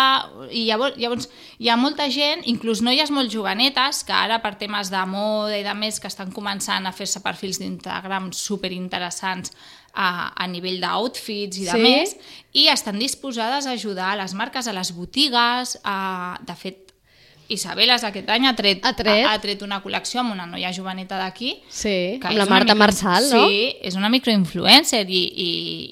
i 0.49 0.62
llavors, 0.64 0.97
llavors 0.97 1.29
hi 1.61 1.69
ha 1.69 1.76
molta 1.76 2.07
gent, 2.09 2.40
inclús 2.49 2.81
noies 2.81 3.12
molt 3.12 3.29
jovenetes, 3.29 4.00
que 4.09 4.17
ara 4.17 4.38
per 4.40 4.55
temes 4.57 4.88
de 4.88 5.02
moda 5.12 5.59
i 5.61 5.67
de 5.67 5.75
més, 5.76 6.00
que 6.00 6.09
estan 6.09 6.33
començant 6.33 6.88
a 6.88 6.93
fer-se 6.97 7.21
perfils 7.21 7.61
d'Instagram 7.61 8.31
superinteressants 8.33 9.52
a, 9.93 10.33
a 10.40 10.47
nivell 10.49 10.81
d'outfits 10.81 11.59
i 11.61 11.67
de 11.69 11.76
Sí. 11.76 11.83
més, 11.85 12.17
i 12.57 12.69
estan 12.73 12.97
disposades 12.99 13.67
a 13.67 13.73
ajudar 13.76 14.14
a 14.14 14.23
les 14.23 14.33
marques, 14.33 14.67
a 14.67 14.73
les 14.73 14.93
botigues, 14.97 15.76
a, 15.85 16.38
de 16.40 16.57
fet, 16.57 16.89
Isabeles 17.50 18.04
aquest 18.07 18.28
any 18.30 18.47
ha 18.47 18.52
tret, 18.54 18.85
Ha 18.87 18.92
tret. 18.95 19.25
ha, 19.26 19.33
ha 19.35 19.40
tret 19.42 19.62
una 19.66 19.80
col·lecció 19.83 20.21
amb 20.23 20.33
una 20.33 20.47
noia 20.47 20.71
joveneta 20.73 21.19
d'aquí 21.19 21.56
Sí, 21.69 22.19
amb 22.23 22.30
és 22.30 22.39
la 22.39 22.47
Marta 22.47 22.75
micro- 22.75 22.78
Marçal, 22.78 23.26
no? 23.32 23.49
Sí, 23.49 23.75
és 23.82 23.97
una 23.99 24.08
microinfluencer 24.08 25.02
i, 25.10 25.23
i, 25.34 25.49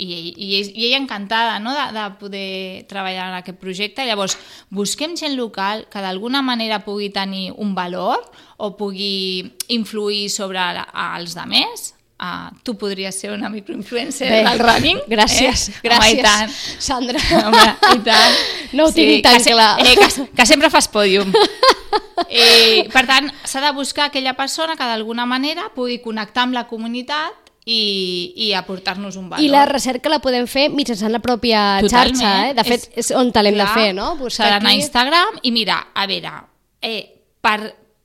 i, 0.06 0.34
i, 0.36 0.60
és- 0.60 0.70
i 0.74 0.86
ella 0.86 1.00
encantada 1.02 1.58
no, 1.58 1.74
de, 1.74 1.86
de 1.98 2.06
poder 2.20 2.86
treballar 2.88 3.28
en 3.32 3.34
aquest 3.40 3.58
projecte. 3.58 4.06
Llavors, 4.06 4.38
busquem 4.70 5.16
gent 5.16 5.34
local 5.36 5.86
que 5.90 6.00
d'alguna 6.00 6.42
manera 6.42 6.84
pugui 6.84 7.10
tenir 7.10 7.50
un 7.56 7.74
valor 7.74 8.22
o 8.56 8.76
pugui 8.76 9.52
influir 9.68 10.30
sobre 10.30 10.58
la- 10.58 10.88
els 11.18 11.34
demés. 11.34 11.94
Uh, 12.20 12.50
tu 12.64 12.74
podries 12.76 13.14
ser 13.14 13.30
una 13.30 13.48
microinfluencer 13.48 14.26
Bé, 14.28 14.38
del 14.42 14.58
running. 14.58 14.98
gràcies, 15.06 15.68
Eh? 15.68 15.74
gràcies, 15.84 16.00
Home, 16.00 16.18
i 16.18 16.22
tant. 16.24 16.50
Sandra. 16.78 17.20
Home, 17.46 17.66
i 17.94 18.00
tant. 18.02 18.34
No 18.72 18.86
ho 18.88 18.92
tinc 18.92 19.22
tan 19.22 19.36
que 19.36 19.44
se- 19.44 19.52
clar. 19.52 19.78
Eh, 19.86 19.94
que, 19.94 20.26
que 20.34 20.46
sempre 20.46 20.68
fas 20.70 20.88
pòdium. 20.90 21.30
Eh, 22.28 22.88
per 22.92 23.06
tant, 23.06 23.30
s'ha 23.46 23.60
de 23.62 23.70
buscar 23.72 24.06
aquella 24.08 24.34
persona 24.36 24.74
que 24.76 24.84
d'alguna 24.84 25.24
manera 25.24 25.68
pugui 25.74 26.00
connectar 26.02 26.42
amb 26.44 26.52
la 26.56 26.66
comunitat 26.68 27.32
i, 27.64 28.32
i 28.36 28.52
aportar-nos 28.58 29.16
un 29.16 29.28
valor. 29.30 29.44
I 29.44 29.48
la 29.48 29.64
recerca 29.70 30.10
la 30.10 30.18
podem 30.20 30.46
fer 30.50 30.66
mitjançant 30.74 31.12
la 31.14 31.20
pròpia 31.24 31.78
Totalment. 31.80 32.18
xarxa, 32.18 32.48
eh? 32.50 32.54
De 32.58 32.64
fet, 32.66 32.88
és, 32.98 33.10
on 33.16 33.30
te 33.32 33.42
l'hem 33.44 33.56
de 33.56 33.66
fer, 33.72 33.92
no? 33.96 34.10
S'ha 34.28 34.50
d'anar 34.56 34.74
a 34.74 34.76
Instagram 34.76 35.38
i 35.42 35.52
mira, 35.54 35.78
a 35.94 36.06
veure, 36.10 36.34
eh, 36.82 37.00
per, 37.40 37.58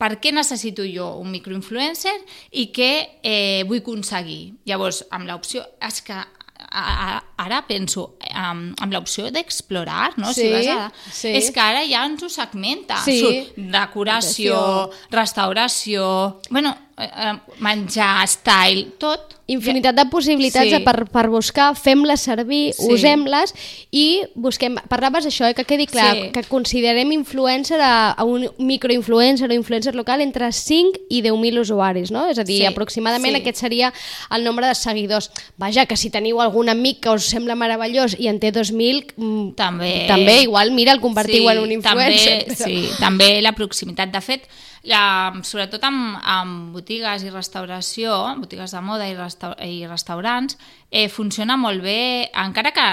per 0.04 0.18
què 0.20 0.34
necessito 0.36 0.84
jo 0.84 1.06
un 1.24 1.32
microinfluencer 1.32 2.18
i 2.60 2.68
què 2.76 2.92
eh, 3.24 3.63
vull 3.70 3.80
aconseguir? 3.80 4.42
Llavors, 4.68 5.06
amb 5.16 5.30
l'opció... 5.30 5.63
És 5.80 6.02
que 6.04 6.18
a, 6.18 6.84
a, 6.84 7.22
ara 7.38 7.63
penso 7.67 8.15
um, 8.30 8.74
amb 8.80 8.93
l'opció 8.93 9.32
d'explorar, 9.34 10.13
no? 10.17 10.34
Sí, 10.34 10.41
si 10.41 10.52
vas 10.54 10.67
a, 10.67 10.91
sí. 11.12 11.34
És 11.34 11.50
que 11.52 11.60
ara 11.60 11.82
ja 11.89 12.06
ens 12.06 12.24
ho 12.24 12.30
segmenta. 12.30 13.02
Sí. 13.06 13.19
Surt 13.19 13.58
decoració, 13.58 14.91
restauració, 15.12 16.39
bueno, 16.50 16.76
eh, 16.98 17.10
eh, 17.10 17.34
menjar, 17.60 18.28
style, 18.28 18.91
tot. 19.00 19.30
Infinitat 19.46 19.93
de 19.98 20.06
possibilitats 20.08 20.69
Sí. 20.72 20.78
per, 20.86 21.04
per 21.12 21.28
buscar, 21.28 21.74
fem-les 21.76 22.22
servir, 22.22 22.72
Sí. 22.74 22.88
usem-les 22.93 23.52
i 23.91 24.24
busquem... 24.36 24.78
Parlaves 24.88 25.26
això, 25.28 25.50
eh, 25.50 25.54
que 25.54 25.65
quedi 25.65 25.86
clar, 25.86 26.13
sí. 26.15 26.30
que 26.32 26.43
considerem 26.48 27.12
influencer 27.12 27.82
a, 27.82 28.12
a 28.15 28.24
un 28.24 28.48
microinfluencer 28.58 29.50
o 29.52 29.54
influencer 29.54 29.96
local 29.96 30.22
entre 30.22 30.50
5 30.50 30.98
i 31.10 31.22
10.000 31.22 31.60
usuaris, 31.60 32.10
no? 32.10 32.26
És 32.32 32.39
a 32.39 32.46
dir, 32.48 32.62
Sí, 32.62 32.65
aproximadament 32.65 33.36
sí. 33.36 33.41
aquest 33.41 33.60
seria 33.60 33.91
el 34.32 34.46
nombre 34.46 34.65
de 34.65 34.76
seguidors. 34.76 35.30
Vaja, 35.58 35.86
que 35.86 35.98
si 35.98 36.10
teniu 36.10 36.39
algun 36.39 36.69
amic 36.69 37.02
que 37.04 37.10
us 37.12 37.33
sembla 37.34 37.58
meravellós 37.60 38.15
i 38.22 38.30
en 38.32 38.39
té 38.41 38.54
2.000, 38.56 39.15
mm, 39.17 39.48
També. 39.60 39.93
també 40.10 40.43
igual, 40.46 40.72
mira, 40.72 40.93
el 40.93 41.02
convertiu 41.02 41.50
en 41.50 41.63
un 41.63 41.74
influencer. 41.74 42.43
També, 42.46 42.60
sí, 42.62 42.86
també 43.04 43.34
la 43.41 43.56
proximitat. 43.58 44.13
De 44.13 44.22
fet, 44.22 44.48
la, 44.84 45.32
sobretot 45.48 45.84
amb, 45.88 46.17
amb 46.28 46.74
botigues 46.76 47.24
i 47.24 47.32
restauració, 47.32 48.17
botigues 48.41 48.74
de 48.76 48.82
moda 48.84 49.08
i, 49.08 49.13
resta, 49.15 49.54
i 49.63 49.86
restaurants, 49.88 50.58
eh, 50.91 51.08
funciona 51.08 51.56
molt 51.58 51.84
bé, 51.86 52.30
encara 52.43 52.74
que 52.76 52.88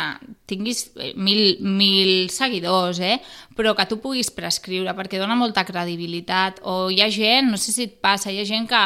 tinguis 0.50 0.92
mil, 1.16 1.58
mil 1.60 2.30
seguidors, 2.30 3.00
eh, 3.02 3.18
però 3.58 3.74
que 3.74 3.88
tu 3.90 3.98
puguis 4.02 4.30
prescriure, 4.30 4.94
perquè 4.94 5.18
dona 5.18 5.38
molta 5.38 5.66
credibilitat. 5.66 6.62
O 6.62 6.90
hi 6.90 7.02
ha 7.02 7.10
gent, 7.10 7.50
no 7.50 7.58
sé 7.58 7.74
si 7.74 7.88
et 7.88 7.98
passa, 8.00 8.30
hi 8.30 8.38
ha 8.40 8.46
gent 8.46 8.70
que 8.70 8.84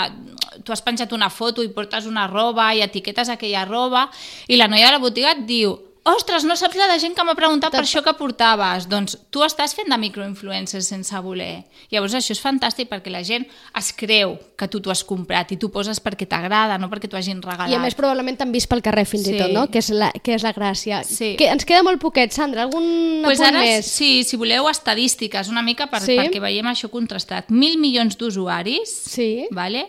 tu 0.65 0.73
has 0.73 0.83
penjat 0.83 1.13
una 1.13 1.31
foto 1.31 1.63
i 1.63 1.69
portes 1.69 2.07
una 2.07 2.27
roba 2.27 2.73
i 2.75 2.81
etiquetes 2.85 3.29
aquella 3.29 3.65
roba 3.65 4.09
i 4.49 4.57
la 4.57 4.69
noia 4.69 4.87
de 4.87 4.93
la 4.93 4.99
botiga 5.03 5.33
et 5.33 5.45
diu 5.49 5.75
ostres, 6.05 6.45
no 6.45 6.53
saps 6.55 6.77
la 6.77 6.85
de 6.93 6.99
gent 7.01 7.15
que 7.17 7.25
m'ha 7.25 7.33
preguntat 7.35 7.73
per 7.73 7.81
això 7.81 8.03
que 8.05 8.13
portaves. 8.13 8.85
Doncs 8.93 9.15
tu 9.33 9.41
estàs 9.41 9.73
fent 9.73 9.89
de 9.89 9.97
microinfluencers 9.97 10.85
sense 10.93 11.17
voler. 11.25 11.63
Llavors 11.89 12.13
això 12.19 12.35
és 12.35 12.43
fantàstic 12.45 12.91
perquè 12.91 13.09
la 13.09 13.23
gent 13.25 13.47
es 13.81 13.89
creu 13.97 14.35
que 14.61 14.69
tu 14.69 14.83
t'ho 14.85 14.93
has 14.93 15.01
comprat 15.03 15.53
i 15.53 15.57
tu 15.57 15.71
poses 15.73 16.03
perquè 16.05 16.29
t'agrada, 16.29 16.77
no 16.77 16.91
perquè 16.93 17.09
t'ho 17.09 17.17
hagin 17.17 17.41
regalat. 17.41 17.73
I 17.73 17.79
a 17.79 17.81
més 17.81 17.97
probablement 17.97 18.37
t'han 18.37 18.53
vist 18.53 18.69
pel 18.69 18.83
carrer 18.85 19.07
fins 19.09 19.25
Sí. 19.25 19.33
i 19.33 19.39
tot, 19.41 19.51
no? 19.57 19.65
Que 19.73 19.79
és 19.81 19.89
la, 19.97 20.13
que 20.13 20.35
és 20.37 20.43
la 20.45 20.53
gràcia. 20.53 21.01
Sí. 21.09 21.37
Que 21.41 21.49
ens 21.49 21.65
queda 21.65 21.83
molt 21.83 21.99
poquet, 22.05 22.37
Sandra. 22.37 22.69
Algun 22.69 23.23
pues 23.25 23.41
apunt 23.41 23.55
ara, 23.57 23.65
més? 23.65 23.87
sí, 23.89 24.25
si 24.29 24.37
voleu 24.37 24.69
estadístiques, 24.69 25.49
una 25.49 25.63
mica 25.63 25.87
per, 25.89 26.03
Sí. 26.05 26.19
perquè 26.21 26.39
veiem 26.39 26.67
això 26.67 26.91
contrastat. 26.93 27.49
Mil 27.49 27.79
milions 27.79 28.19
d'usuaris, 28.19 28.91
Sí. 29.09 29.47
vale? 29.51 29.87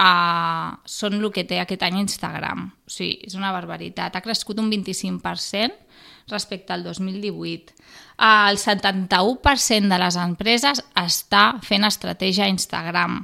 Uh, 0.00 0.78
són 0.88 1.18
el 1.18 1.26
que 1.34 1.44
té 1.44 1.58
aquest 1.60 1.82
any 1.84 1.98
Instagram. 2.00 2.70
O 2.88 2.92
sigui, 2.92 3.18
és 3.28 3.34
una 3.36 3.50
barbaritat. 3.52 4.14
Ha 4.16 4.24
crescut 4.24 4.62
un 4.62 4.70
25% 4.72 6.30
respecte 6.30 6.72
al 6.72 6.86
2018. 6.86 7.74
Uh, 8.16 8.48
el 8.48 8.60
71% 8.62 9.92
de 9.92 9.98
les 10.00 10.16
empreses 10.22 10.80
està 10.96 11.44
fent 11.66 11.84
estratègia 11.84 12.46
a 12.46 12.54
Instagram. 12.54 13.20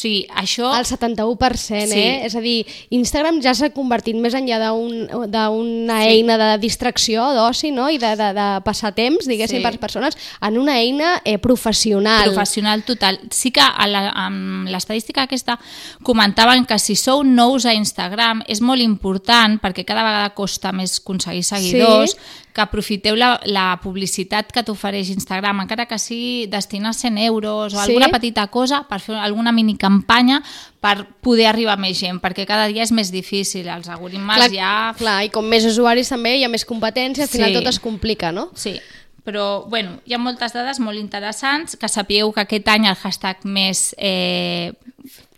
Sigui, 0.00 0.22
això... 0.34 0.70
El 0.78 0.86
71%, 0.86 1.92
Sí. 1.92 1.98
eh? 1.98 2.24
És 2.26 2.34
a 2.36 2.40
dir, 2.40 2.64
Instagram 2.90 3.40
ja 3.44 3.52
s'ha 3.54 3.68
convertit 3.74 4.16
més 4.16 4.32
enllà 4.38 4.56
d'un- 4.62 5.08
d'una 5.30 5.98
Sí. 6.02 6.08
eina 6.14 6.38
de 6.40 6.58
distracció, 6.62 7.26
d'oci, 7.36 7.70
no? 7.70 7.90
I 7.90 7.98
de, 8.00 8.14
de, 8.16 8.30
de 8.32 8.46
passar 8.64 8.94
temps, 8.96 9.26
diguéssim, 9.28 9.58
Sí. 9.58 9.62
per 9.62 9.72
les 9.74 9.80
persones, 9.80 10.16
en 10.40 10.58
una 10.58 10.78
eina 10.80 11.20
eh, 11.24 11.38
professional. 11.38 12.30
professional 12.32 12.82
total. 12.84 13.20
Sí 13.30 13.50
que 13.50 13.60
a 13.60 13.86
la- 13.86 14.10
amb 14.14 14.68
l'estadística 14.68 15.22
aquesta 15.22 15.58
comentaven 16.02 16.64
que 16.64 16.78
si 16.78 16.96
sou 16.96 17.22
nous 17.24 17.66
a 17.66 17.74
Instagram 17.74 18.42
és 18.48 18.60
molt 18.60 18.80
important 18.80 19.60
perquè 19.60 19.84
cada 19.84 20.02
vegada 20.04 20.30
costa 20.34 20.72
més 20.72 21.00
aconseguir 21.00 21.44
seguidors, 21.44 22.12
Sí. 22.12 22.49
Que 22.60 22.66
aprofiteu 22.68 23.16
la, 23.16 23.38
la 23.48 23.78
publicitat 23.82 24.52
que 24.52 24.62
t'ofereix 24.62 25.08
Instagram, 25.14 25.62
encara 25.64 25.86
que 25.88 25.96
sigui 25.98 26.44
destinar 26.52 26.92
100 26.94 27.16
euros 27.24 27.72
o 27.72 27.78
Sí? 27.80 27.86
alguna 27.88 28.10
petita 28.12 28.44
cosa 28.52 28.82
per 28.88 29.00
fer 29.00 29.16
alguna 29.16 29.50
mini 29.56 29.78
campanya 29.80 30.42
per 30.80 31.06
poder 31.24 31.46
arribar 31.48 31.74
a 31.78 31.80
més 31.80 31.96
gent, 31.98 32.20
perquè 32.20 32.44
cada 32.46 32.68
dia 32.68 32.84
és 32.84 32.92
més 32.92 33.10
difícil, 33.10 33.66
els 33.68 33.88
algoritmes 33.88 34.36
clar, 34.36 34.50
ja... 34.52 34.72
clar, 34.98 35.18
i 35.24 35.30
com 35.32 35.48
més 35.48 35.64
usuaris 35.64 36.08
també 36.12 36.36
hi 36.38 36.44
ha 36.44 36.52
més 36.52 36.64
competència, 36.68 37.24
al 37.24 37.32
final 37.32 37.50
Sí. 37.50 37.56
tot 37.58 37.66
es 37.72 37.80
complica, 37.80 38.30
no? 38.32 38.50
Sí, 38.54 38.76
però 39.24 39.64
bueno, 39.68 39.98
hi 40.04 40.14
ha 40.14 40.18
moltes 40.18 40.52
dades 40.52 40.80
molt 40.80 40.98
interessants, 40.98 41.76
que 41.76 41.88
sapigueu 41.88 42.32
que 42.32 42.40
aquest 42.44 42.68
any 42.68 42.86
el 42.88 42.96
hashtag 42.96 43.44
més, 43.44 43.94
eh, 43.98 44.72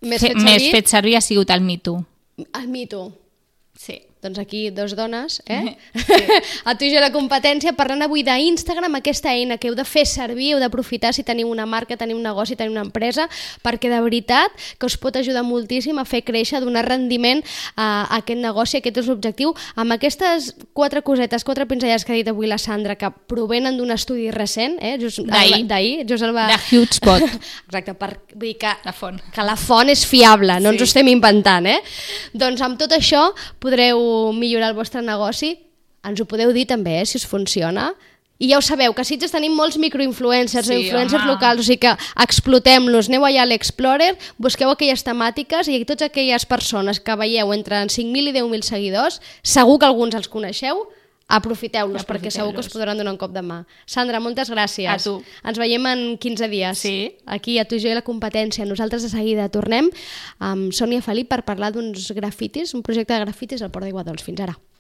Més 0.03 0.21
fe- 0.21 0.33
fet 0.35 0.43
més 0.43 0.69
fet 0.71 0.87
servir 0.91 1.17
ha 1.17 1.21
sigut 1.23 1.51
el 1.51 1.61
MeToo. 1.63 2.05
El 2.59 2.69
mito. 2.69 3.13
Sí. 4.23 4.29
Doncs 4.29 4.39
aquí 4.39 4.71
dos 4.71 4.95
dones, 4.95 5.43
eh? 5.49 5.77
a 6.65 6.77
tu 6.79 6.85
i 6.87 6.93
jo 6.95 7.01
la 7.03 7.11
competència, 7.11 7.73
parlant 7.75 8.05
avui 8.05 8.23
d'Instagram, 8.23 8.95
aquesta 9.01 9.33
eina 9.35 9.57
que 9.59 9.67
heu 9.67 9.75
de 9.75 9.83
fer 9.85 10.05
servir, 10.07 10.53
heu 10.55 10.61
d'aprofitar 10.63 11.11
si 11.13 11.25
teniu 11.27 11.49
una 11.51 11.67
marca, 11.67 11.97
teniu 11.99 12.17
un 12.17 12.23
negoci, 12.23 12.55
teniu 12.55 12.71
una 12.71 12.85
empresa, 12.87 13.27
perquè 13.65 13.91
de 13.91 13.99
veritat 14.05 14.55
que 14.79 14.87
us 14.87 14.95
pot 14.97 15.17
ajudar 15.19 15.43
moltíssim 15.43 15.99
a 15.99 16.05
fer 16.07 16.21
créixer, 16.23 16.59
a 16.59 16.63
donar 16.63 16.85
rendiment 16.87 17.43
a, 17.75 18.07
a 18.07 18.21
aquest 18.21 18.39
negoci, 18.39 18.79
aquest 18.79 19.01
és 19.03 19.09
l'objectiu. 19.11 19.55
Amb 19.75 19.97
aquestes 19.97 20.53
quatre 20.73 21.03
cosetes, 21.03 21.43
quatre 21.43 21.67
pinzellades 21.67 22.07
que 22.07 22.15
ha 22.15 22.21
dit 22.21 22.31
avui 22.31 22.47
la 22.47 22.61
Sandra, 22.63 22.95
que 22.95 23.11
provenen 23.27 23.77
d'un 23.81 23.91
estudi 23.91 24.31
recent, 24.31 24.79
eh? 24.79 24.95
D'ahir. 25.67 26.07
Just 26.07 26.23
el 26.23 26.35
va... 26.37 26.47
De 26.53 26.61
HugeSpot. 26.79 27.27
Exacte, 27.67 27.97
per, 27.99 28.13
vull 28.37 28.53
dir 28.53 28.57
que 28.63 28.71
La 28.87 28.95
font. 28.95 29.19
que 29.35 29.43
la 29.51 29.59
font 29.59 29.91
és 29.91 30.07
fiable, 30.07 30.61
no 30.63 30.71
Sí. 30.71 30.77
ens 30.79 30.87
ho 30.87 30.91
estem 30.93 31.11
inventant, 31.11 31.67
eh? 31.67 31.81
Doncs 32.39 32.63
amb 32.63 32.79
tot 32.79 32.95
això 32.95 33.27
podreu 33.59 34.12
millorar 34.37 34.71
el 34.73 34.79
vostre 34.79 35.03
negoci, 35.03 35.55
ens 36.05 36.21
ho 36.21 36.27
podeu 36.27 36.53
dir 36.55 36.67
també, 36.67 37.01
eh, 37.01 37.07
si 37.07 37.19
us 37.21 37.27
funciona, 37.27 37.93
i 38.43 38.49
ja 38.51 38.57
ho 38.59 38.63
sabeu, 38.65 38.91
que 38.91 39.05
a 39.05 39.07
Sitges 39.07 39.31
tenim 39.31 39.53
molts 39.55 39.77
microinfluencers, 39.79 40.67
Sí, 40.67 40.73
sí, 40.75 40.81
influencers 40.89 41.23
home. 41.23 41.31
locals, 41.31 41.61
o 41.61 41.63
sigui 41.63 41.79
que 41.85 41.93
explotem-los, 42.25 43.07
aneu 43.09 43.23
allà 43.29 43.45
a 43.45 43.47
l'Explorer, 43.47 44.17
busqueu 44.37 44.73
aquelles 44.73 45.05
temàtiques 45.07 45.69
i 45.71 45.85
totes 45.85 46.09
aquelles 46.09 46.47
persones 46.51 46.99
que 46.99 47.15
veieu 47.21 47.53
entre 47.55 47.77
5.000 47.87 48.33
i 48.33 48.35
10.000 48.35 48.67
seguidors, 48.67 49.21
segur 49.45 49.79
que 49.79 49.87
alguns 49.87 50.17
els 50.19 50.27
coneixeu, 50.33 50.89
aprofiteu-los, 51.33 52.05
perquè 52.09 52.33
segur 52.35 52.53
que 52.55 52.63
us 52.63 52.71
podran 52.73 53.01
donar 53.01 53.15
un 53.15 53.21
cop 53.21 53.33
de 53.35 53.43
mà. 53.45 53.63
Sandra, 53.89 54.21
moltes 54.23 54.53
gràcies. 54.53 54.91
A 54.93 54.99
tu. 55.01 55.19
Ens 55.49 55.61
veiem 55.61 55.89
en 55.91 56.05
15 56.21 56.51
dies. 56.53 56.83
Sí. 56.85 56.97
Aquí 57.27 57.59
a 57.59 57.67
tu 57.69 57.79
i 57.79 57.83
jo 57.83 57.93
i 57.93 57.97
la 57.97 58.05
competència. 58.07 58.69
Nosaltres 58.69 59.07
de 59.07 59.13
seguida 59.13 59.49
tornem 59.53 59.91
amb 60.39 60.77
Sònia 60.77 61.05
Felip 61.05 61.33
per 61.33 61.43
parlar 61.49 61.73
d'uns 61.75 62.13
grafitis, 62.17 62.77
un 62.77 62.85
projecte 62.87 63.17
de 63.17 63.25
grafitis 63.25 63.65
al 63.65 63.73
Port 63.75 63.89
d'Iguadols. 63.89 64.23
Fins 64.27 64.45
ara. 64.45 64.63